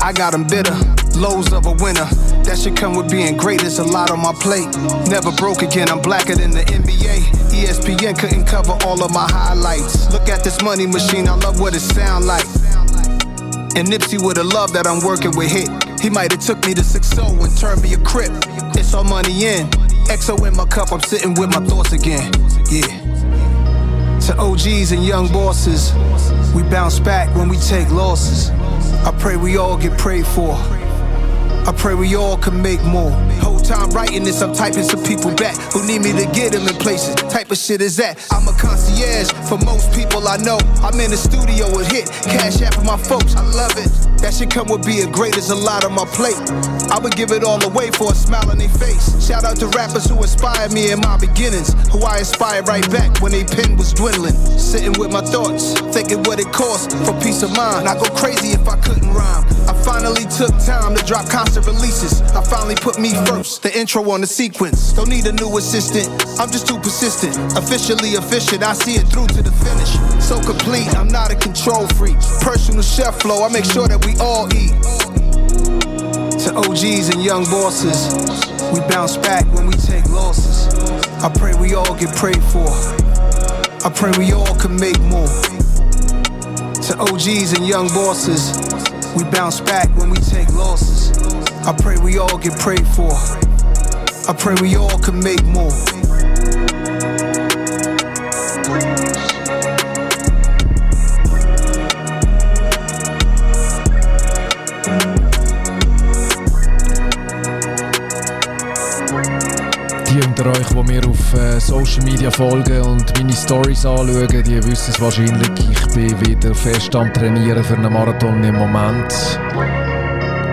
[0.00, 0.74] I got them bitter,
[1.18, 2.06] lows of a winner.
[2.44, 4.68] That should come with being great, there's a lot on my plate.
[5.10, 7.28] Never broke again, I'm blacker than the NBA.
[7.52, 10.10] ESPN couldn't cover all of my highlights.
[10.12, 12.46] Look at this money machine, I love what it sound like.
[13.76, 15.68] And Nipsey would have loved that I'm working with hit.
[16.00, 18.30] He might have took me to 6 and turned me a crip.
[18.74, 19.68] It's all money in.
[20.08, 22.32] XO in my cup, I'm sitting with my thoughts again.
[22.70, 22.86] Yeah.
[24.26, 25.92] To OGs and young bosses,
[26.54, 28.50] we bounce back when we take losses.
[29.08, 30.52] I pray we all get prayed for.
[30.52, 33.10] I pray we all can make more.
[33.58, 36.68] Whole time writing this, I'm typing some people back who need me to get them
[36.68, 37.16] in places.
[37.16, 38.24] Type of shit is that?
[38.30, 40.58] I'm a concierge for most people I know.
[40.78, 43.34] I'm in the studio with hit, cash app for my folks.
[43.34, 43.90] I love it.
[44.22, 46.38] That shit come with being great as a lot on my plate.
[46.90, 49.10] I would give it all away for a smile on their face.
[49.26, 53.18] Shout out to rappers who inspired me in my beginnings, who I inspired right back
[53.22, 54.34] when they pen was dwindling.
[54.58, 57.88] Sitting with my thoughts, thinking what it costs for peace of mind.
[57.88, 59.46] I go crazy if I couldn't rhyme.
[59.70, 62.22] I finally took time to drop constant releases.
[62.34, 64.92] I finally put me first, the intro on the sequence.
[64.92, 66.06] Don't need a new assistant,
[66.38, 67.34] I'm just too persistent.
[67.56, 69.96] Officially efficient, I see it through to the finish.
[70.22, 72.20] So complete, I'm not a control freak.
[72.42, 74.76] Personal chef flow, I make sure that we all eat.
[76.44, 78.12] To OGs and young bosses,
[78.70, 80.68] we bounce back when we take losses.
[81.24, 82.68] I pray we all get prayed for.
[83.80, 85.32] I pray we all can make more.
[86.84, 88.52] To OGs and young bosses,
[89.16, 91.37] we bounce back when we take losses.
[91.66, 93.12] I pray we all get prayed for.
[94.28, 95.72] I pray we all can make more.
[110.08, 114.64] Die unter euch, die mir auf äh, Social Media folgen und meine Stories anschauen, die
[114.64, 115.50] wissen es wahrscheinlich.
[115.70, 119.38] Ich bin wieder fest am Trainieren für einen Marathon im Moment.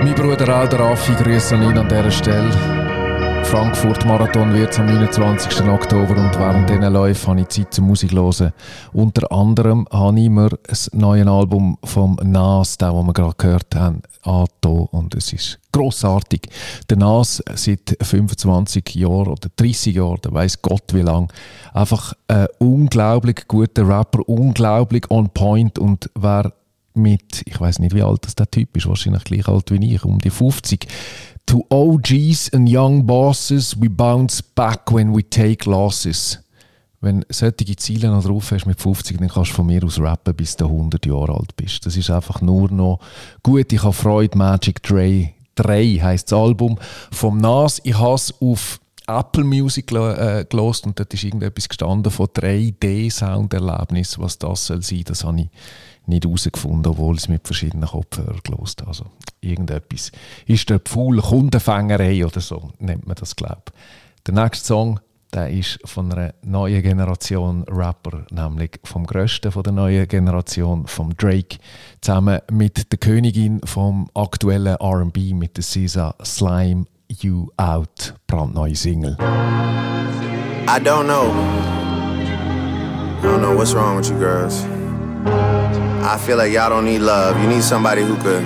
[0.04, 2.86] Mein Bruder auch, der Raffi, grüße an ihn an dieser Stelle.
[3.46, 5.62] Frankfurt-Marathon wird am 29.
[5.68, 8.52] Oktober und während diesen Läufen habe ich Zeit zum Musik hören.
[8.92, 14.02] Unter anderem habe ich mir ein neues Album vom Nas, das wir gerade gehört haben,
[14.24, 16.50] angetan und es ist grossartig.
[16.90, 21.32] Der Nas seit 25 Jahren oder 30 Jahren, weiß Gott wie lang,
[21.74, 26.52] einfach ein unglaublich guter Rapper, unglaublich on point und wer
[26.96, 30.04] mit, ich weiß nicht wie alt das der Typ ist, wahrscheinlich gleich alt wie ich,
[30.04, 30.88] um die 50,
[31.48, 36.40] To OGs and young bosses, we bounce back when we take losses.
[37.02, 40.34] Wenn solche Ziele noch drauf hast mit 50, dann kannst du von mir aus rappen,
[40.34, 41.86] bis du 100 Jahre alt bist.
[41.86, 43.00] Das ist einfach nur noch
[43.44, 43.72] gut.
[43.72, 45.30] Ich habe Freude, Magic Dre.
[45.54, 46.78] 3 heisst das Album
[47.12, 47.80] vom Nas.
[47.84, 54.20] Ich habe es auf Apple Music äh, und dort ist irgendetwas gestanden von 3D-Sounderlebnis.
[54.20, 55.50] Was das soll sein, das habe ich
[56.08, 58.90] nicht herausgefunden, obwohl ich es mit verschiedenen Kopfhörern gelost habe.
[58.90, 59.06] Also
[59.42, 60.12] irgendetwas.
[60.46, 63.74] Ist der Pfuhl Kundenfängerei oder so, nennt man das, glaube ich.
[64.26, 65.00] Der nächste Song,
[65.34, 71.16] der ist von einer neuen Generation Rapper, nämlich vom grössten von der neuen Generation, vom
[71.16, 71.58] Drake,
[72.02, 79.18] zusammen mit der Königin vom aktuellen R&B, mit der SZA Slime You Out, brandneue Single.
[80.68, 81.32] I don't know.
[83.22, 84.66] I don't know what's wrong with you girls.
[86.08, 87.42] I feel like y'all don't need love.
[87.42, 88.44] You need somebody who could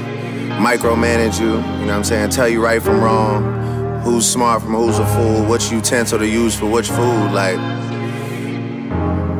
[0.60, 2.30] micromanage you, you know what I'm saying?
[2.30, 6.58] Tell you right from wrong, who's smart from who's a fool, which utensil to use
[6.58, 7.32] for which food.
[7.34, 7.60] Like,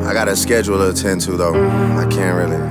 [0.06, 1.54] I got a schedule to attend to though.
[1.54, 2.62] I can't really.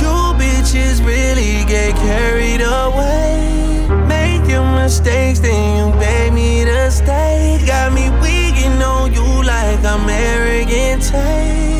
[0.00, 3.86] You bitches really get carried away.
[4.08, 7.62] Making mistakes, then you beg me to stay.
[7.66, 11.02] Got me weaking on you like I'm arrogant.
[11.02, 11.77] Take.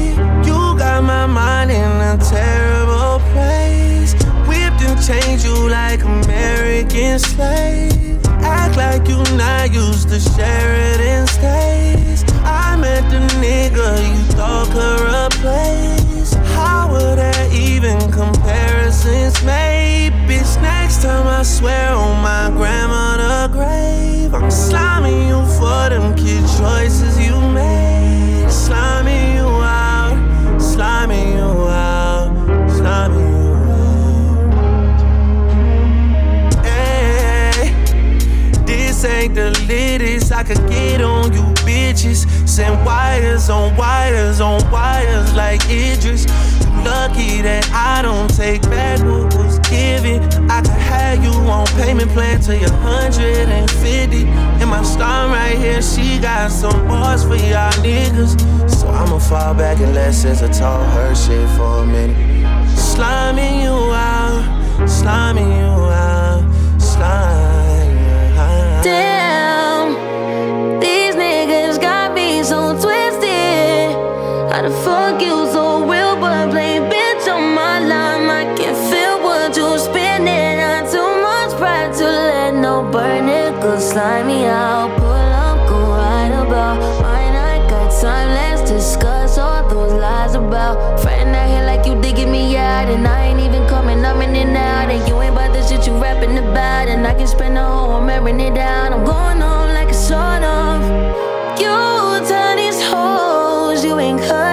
[0.78, 4.14] Got my mind in a terrible place.
[4.46, 8.24] Whipped and changed you like American slave.
[8.40, 12.24] Act like you not used to Sheraton stays.
[12.44, 16.34] I met the nigga you thought could replace.
[16.54, 20.12] How would that even comparisons made?
[20.28, 26.44] Bitch, next time I swear on my grandmother grave, I'm slamming you for them kid
[26.56, 28.48] choices you made.
[28.48, 29.17] Slamming
[39.70, 42.26] ain't I could get on you bitches.
[42.48, 46.26] Send wires on wires on wires like Idris.
[46.84, 50.22] Lucky that I don't take back what was given.
[50.50, 54.26] I could have you on payment plan till you're 150.
[54.26, 58.38] And my star right here, she got some bars for y'all niggas.
[58.70, 62.16] So I'ma fall back and let SZA talk her shit for a minute.
[62.76, 64.42] Sliming you out,
[64.88, 66.42] sliming you out,
[66.78, 69.07] sliming you out.
[74.70, 78.28] You so real, but play bitch on my line?
[78.28, 80.58] I can feel what you spinning.
[80.58, 84.96] Not too much pride to let no burn niggas slime me out.
[84.98, 87.34] Pull up, go right about mine.
[87.34, 88.28] I got time.
[88.28, 93.06] Let's discuss all those lies about friend out here like you digging me out, and
[93.06, 94.04] I ain't even coming.
[94.04, 97.14] I'm in and out, and you ain't about the shit you rapping about, and I
[97.14, 98.92] can spend the whole I'm airing it down.
[98.92, 100.82] I'm going on like a sort of.
[101.58, 104.47] You tell these hoes you ain't cuddling,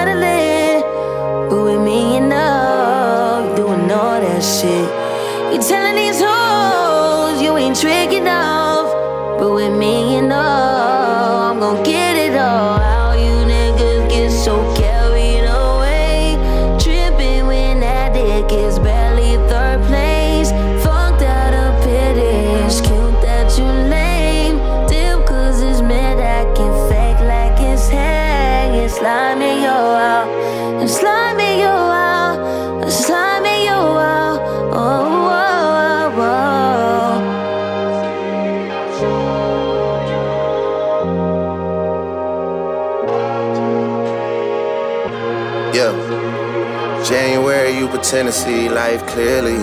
[48.10, 49.58] January, you pretend to see life clearly,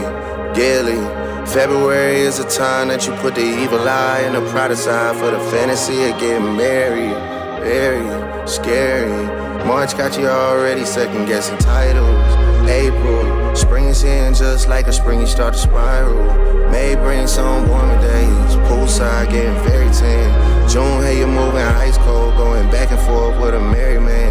[0.54, 1.00] daily.
[1.48, 5.32] February is a time that you put the evil eye and the pride aside for
[5.32, 7.16] the fantasy of getting married.
[7.64, 9.28] Very scary.
[9.66, 12.70] March got you already second guessing titles.
[12.70, 16.70] April, spring is and just like a spring, you start to spiral.
[16.72, 18.56] May bring some warmer days.
[18.68, 20.70] Poolside getting very tan.
[20.70, 24.23] June, hey, you're moving ice cold, going back and forth with a merry man.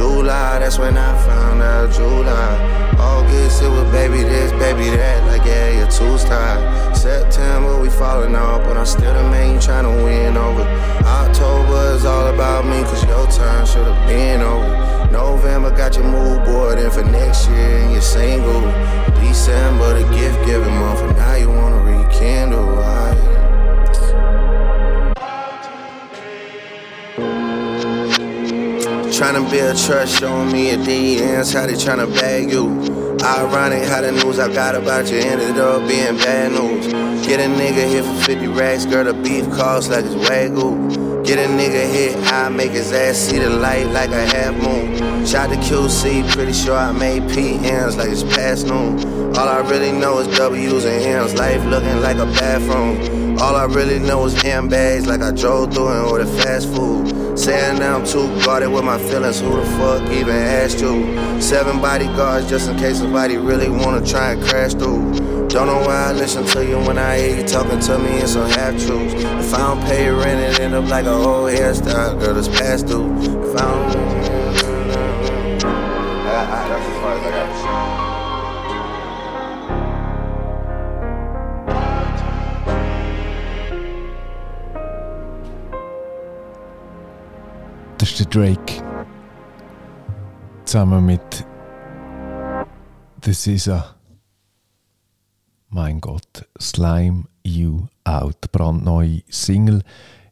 [0.00, 2.96] July, that's when I found out July.
[2.98, 6.96] August, it was baby this, baby that, like yeah, you're too tired.
[6.96, 10.62] September, we falling off, but I'm still the man you tryna win over.
[11.04, 15.10] October is all about me, cause your time should've been over.
[15.12, 18.62] November got your mood board in for next year and you're single.
[19.20, 22.78] December, the gift giving month, and now you wanna rekindle.
[22.78, 22.99] I,
[29.30, 32.66] Tryna build trust, showing me a DMs, how they tryna bag you.
[33.22, 36.88] Ironic how the news I got about you ended up being bad news.
[37.24, 41.24] Get a nigga hit for 50 racks, girl, the beef cost like it's wagyu.
[41.24, 45.24] Get a nigga hit, I make his ass see the light like a half moon.
[45.24, 48.98] Shot to QC, pretty sure I made PMs like it's past noon.
[49.36, 53.38] All I really know is W's and M's, life looking like a bathroom.
[53.38, 57.19] All I really know is M bags like I drove through and ordered fast food.
[57.40, 61.40] Saying I'm too guarded with my feelings, who the fuck even asked you?
[61.40, 65.48] Seven bodyguards just in case somebody really wanna try and crash through.
[65.48, 68.28] Don't know why I listen to you when I hear you talking to me in
[68.28, 69.14] some half truths.
[69.14, 72.88] If I don't pay rent, it end up like a whole hairstyle, girl, that's past
[72.88, 73.10] due.
[73.22, 74.39] If I don't.
[88.30, 88.80] Drake.
[90.64, 91.44] Zusammen mit
[93.24, 93.96] The SZA.
[95.68, 98.52] Mein Gott, Slime You Out.
[98.52, 99.82] Brandneue Single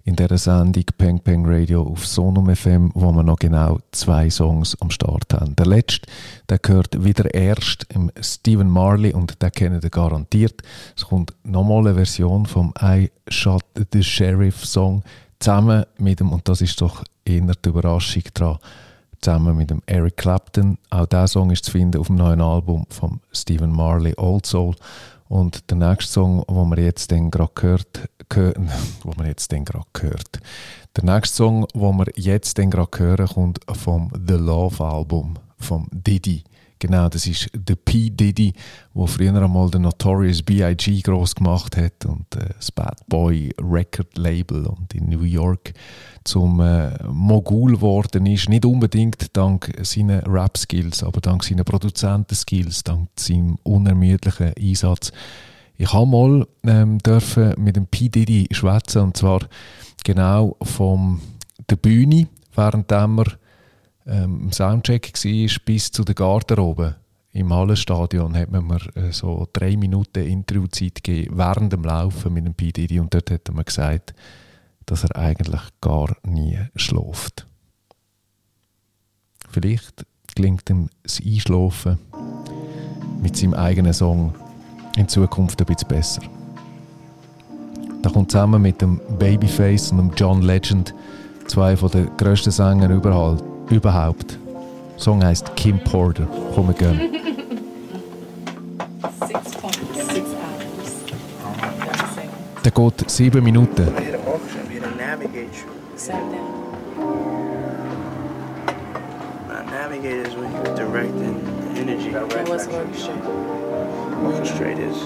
[0.05, 4.81] in dieser Sendung Peng Peng Radio auf Sonum FM, wo wir noch genau zwei Songs
[4.81, 5.57] am Start haben.
[5.57, 6.09] Der letzte,
[6.49, 10.63] der gehört wieder erst im Stephen Marley und den kennen ihr garantiert.
[10.97, 15.03] Es kommt nochmal eine Version vom I Shot the Sheriff Song
[15.41, 18.59] zusammen mit dem, und das ist doch eher die Überraschung dran,
[19.21, 20.79] zusammen mit dem Eric Clapton.
[20.91, 24.75] Auch dieser Song ist zu finden auf dem neuen Album von Stephen Marley, Old Soul.
[25.29, 28.55] Und der nächste Song, wo wir jetzt dann gerade gehört, gehör,
[29.03, 30.41] wo wir jetzt dann gerade gehört,
[30.97, 36.45] der nächste Song, wo wir jetzt gerade hören, kommt vom The Love Album vom Diddy.
[36.81, 38.11] Genau, das ist der P.
[38.11, 38.53] Diddy,
[38.95, 41.01] der früher einmal den Notorious B.I.G.
[41.01, 45.73] groß gemacht hat und äh, das Bad Boy Record Label und in New York
[46.23, 48.49] zum äh, Mogul geworden ist.
[48.49, 55.11] Nicht unbedingt dank seiner Rap-Skills, aber dank seiner Produzenten-Skills, dank seinem unermüdlichen Einsatz.
[55.77, 58.09] Ich habe mal ähm, dürfen mit dem P.
[58.09, 59.41] Diddy schwätzen und zwar
[60.05, 61.21] genau von
[61.69, 63.27] der Bühne, während wir
[64.09, 66.97] ähm, im Soundcheck war, bis zu der Garderobe
[67.33, 72.47] im Hallenstadion hat man mir äh, so drei Minuten Interviewzeit gegeben während dem Laufen mit
[72.47, 72.73] dem P.
[72.73, 74.15] Diddy und dort hat mir gesagt,
[74.87, 77.47] dass er eigentlich gar nie schläft.
[79.51, 81.99] Vielleicht gelingt ihm das Einschlafen
[83.23, 84.35] mit seinem eigenen Song
[84.97, 86.23] in Zukunft ein bisschen besser.
[88.03, 90.95] Da kommt zusammen mit dem Babyface und dem John Legend
[91.47, 93.58] zwei von den grössten Sängern überhaupt.
[93.71, 94.33] Überhaupt.
[94.95, 96.27] Der Song heißt Kim Porter.
[96.55, 97.01] Komm, wir gehen.
[99.21, 99.31] 6.6
[100.35, 100.97] hours.
[102.65, 103.87] Der geht sieben Minuten.
[105.97, 106.55] Sat down.
[109.71, 111.35] Navigate is when you're directing
[111.75, 112.11] the energy.
[112.11, 113.13] That was Webster.
[114.25, 114.97] Orchestrate is.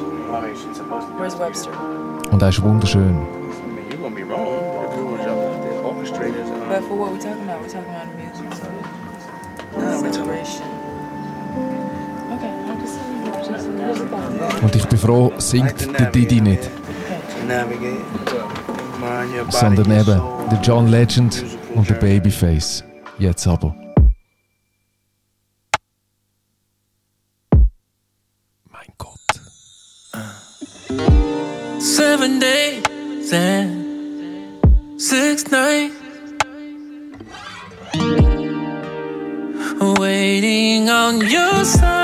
[1.19, 1.71] Where's Webster?
[2.31, 3.17] Und er ist wunderschön.
[3.91, 5.83] You're gonna be wrong if you were jumping up there.
[5.85, 6.49] Orchestrate is.
[6.49, 8.32] uh, But for what we're talking about, we're talking about the music.
[14.63, 16.71] Und ich bin froh, singt der Didi nicht,
[19.51, 21.45] sondern eben der John Legend
[21.75, 22.85] und der Babyface.
[23.19, 23.75] Jetzt aber.
[31.79, 36.03] Seven days and six nights.
[40.23, 42.02] Waiting on your sound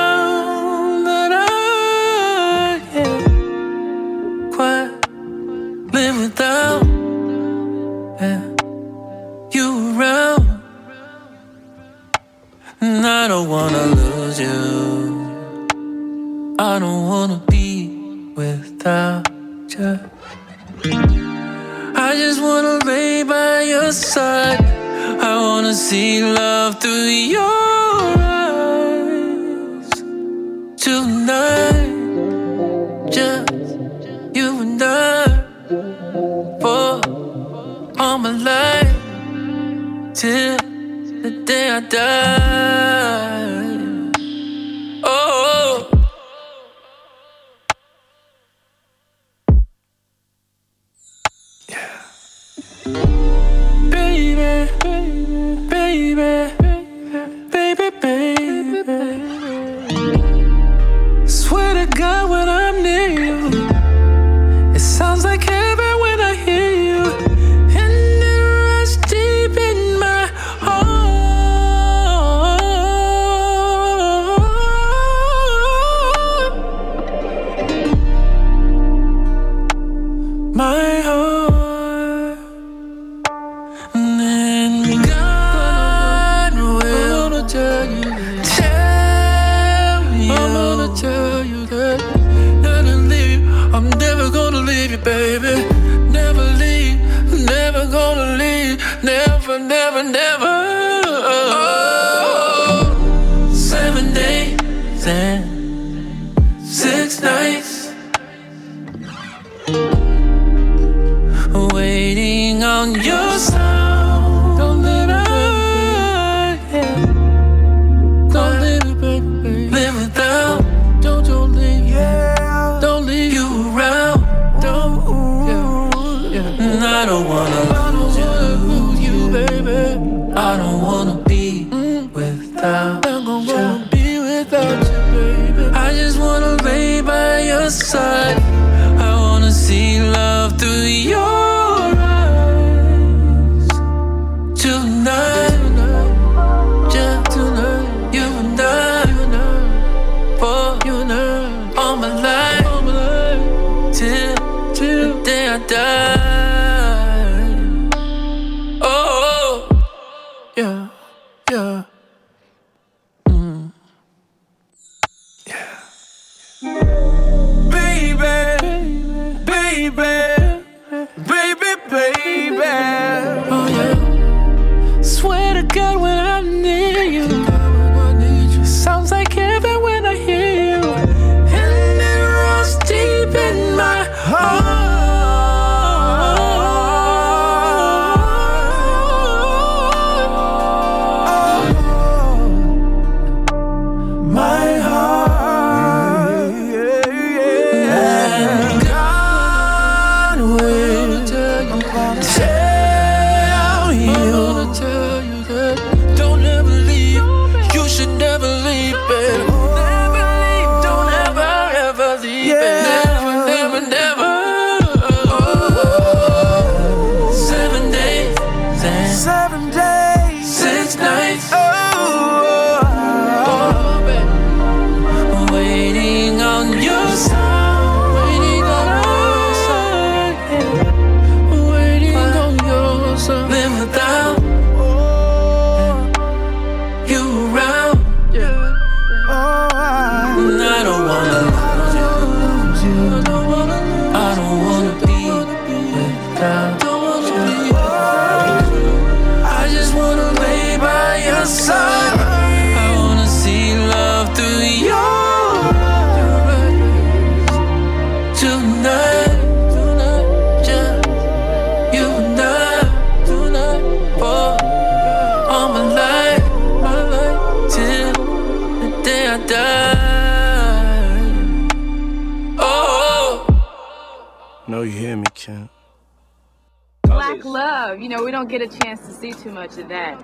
[279.43, 280.21] too much of that.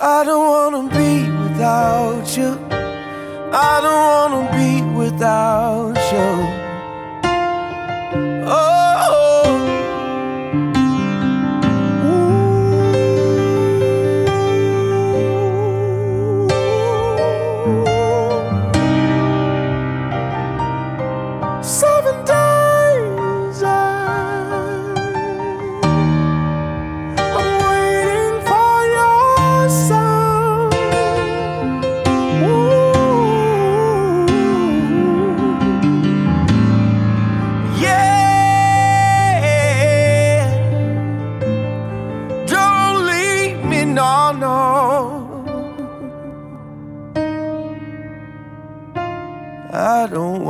[0.00, 2.58] I don't wanna be without you.
[3.52, 6.67] I don't wanna be without you.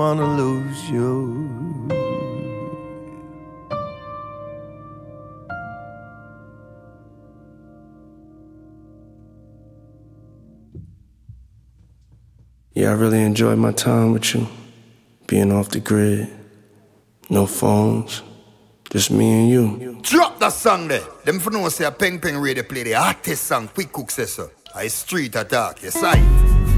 [0.09, 1.47] wanna lose you.
[12.73, 14.47] Yeah, I really enjoyed my time with you,
[15.27, 16.29] being off the grid,
[17.29, 18.23] no phones.
[18.91, 19.99] Just me and you.
[20.01, 21.03] Drop that song there.
[21.27, 24.33] Them for no say a Peng Peng Radio play the artist song Quick Cook says
[24.33, 24.51] so.
[24.75, 26.78] I street attack, yes I.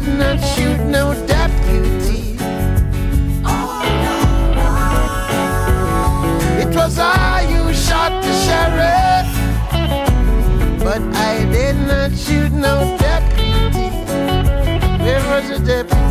[0.00, 2.32] did not shoot no deputy.
[6.62, 9.28] It was I who shot the sheriff,
[10.82, 13.90] but I did not shoot no deputy.
[15.04, 16.01] Where was the deputy?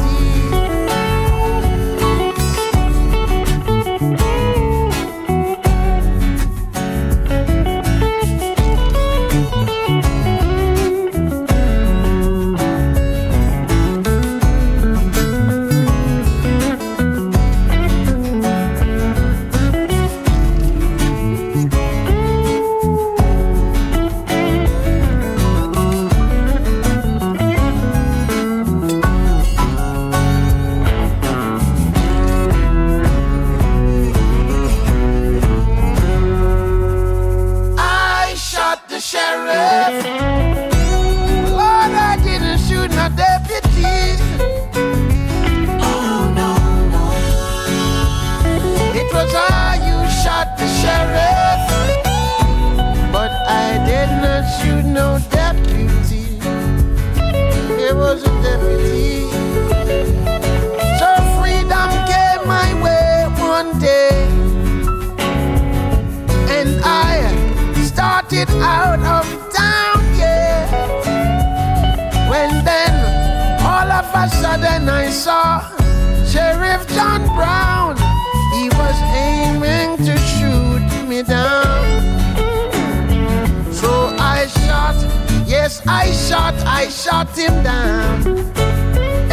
[87.11, 88.27] Shot him down.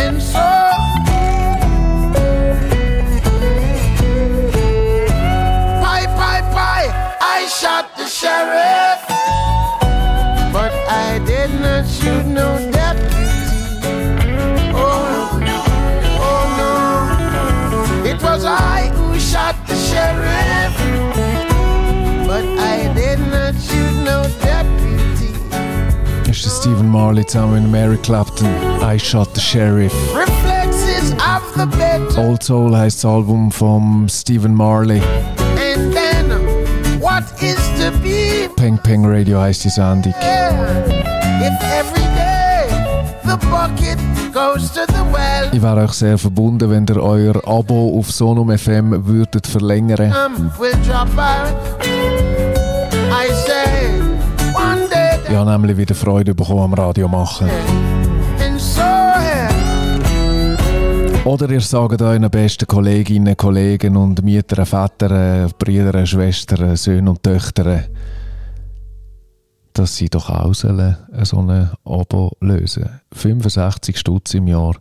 [0.04, 0.46] And so
[5.82, 9.00] Pie, pie, pie, I shot the sheriff.
[10.52, 10.72] But
[11.06, 13.28] I did not shoot no deputy.
[14.74, 15.58] Oh no,
[16.30, 18.10] oh no.
[18.10, 20.47] It was I who shot the sheriff.
[26.88, 28.48] Stephen Marley zusammen mit Mary Clapton.
[28.80, 29.92] I Shot the Sheriff.
[30.14, 32.18] Reflexes of the better.
[32.18, 35.02] Old Soul heißt das Album von Stephen Marley.
[35.74, 36.30] And then
[36.98, 38.48] what is to be?
[38.56, 40.14] Peng Peng Radio heißt die Sendung.
[40.22, 40.48] Yeah.
[45.12, 45.50] Well.
[45.52, 50.14] Ich wäre euch sehr verbunden, wenn ihr euer Abo auf Sonum FM würdet verlängern.
[50.26, 50.72] Um, will
[55.38, 57.48] Ich habe nämlich wieder Freude bekommen am Radio machen.
[61.24, 67.84] Oder ihr sagt euren besten Kolleginnen, Kollegen und Müttern, Vätern, Brüdern, Schwestern, Söhnen und Töchtern,
[69.74, 74.74] dass sie doch auch so ein Abo lösen 65 Stutz im Jahr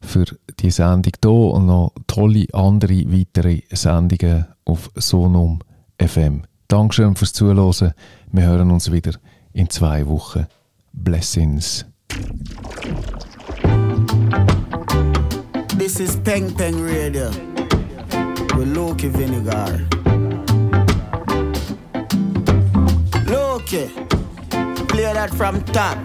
[0.00, 0.24] für
[0.60, 5.58] die Sendung hier und noch tolle andere weitere Sendungen auf Sonum
[6.02, 6.44] FM.
[6.68, 7.92] Dankeschön fürs Zuhören.
[8.32, 9.12] Wir hören uns wieder
[9.54, 10.46] in zwei Wochen.
[10.92, 11.84] Blessings.
[15.76, 17.30] This is Peng Peng Radio
[18.56, 19.86] with Loki Vinegar.
[23.26, 23.88] Loki,
[24.88, 25.96] play that from top.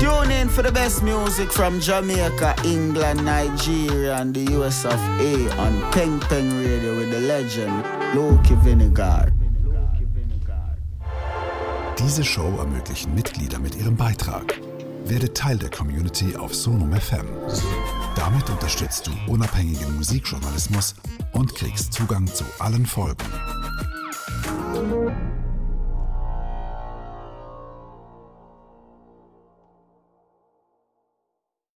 [0.00, 5.50] Tune in for the best music from Jamaica, England, Nigeria, and the US of A
[5.58, 7.82] on Peng Peng Radio with the legend
[8.14, 9.32] Loki Vinegar.
[11.98, 14.60] Diese Show ermöglichen Mitglieder mit ihrem Beitrag.
[15.06, 17.26] Werde Teil der Community auf Sonum FM.
[18.14, 20.94] Damit unterstützt du unabhängigen Musikjournalismus
[21.32, 23.24] und kriegst Zugang zu allen Folgen.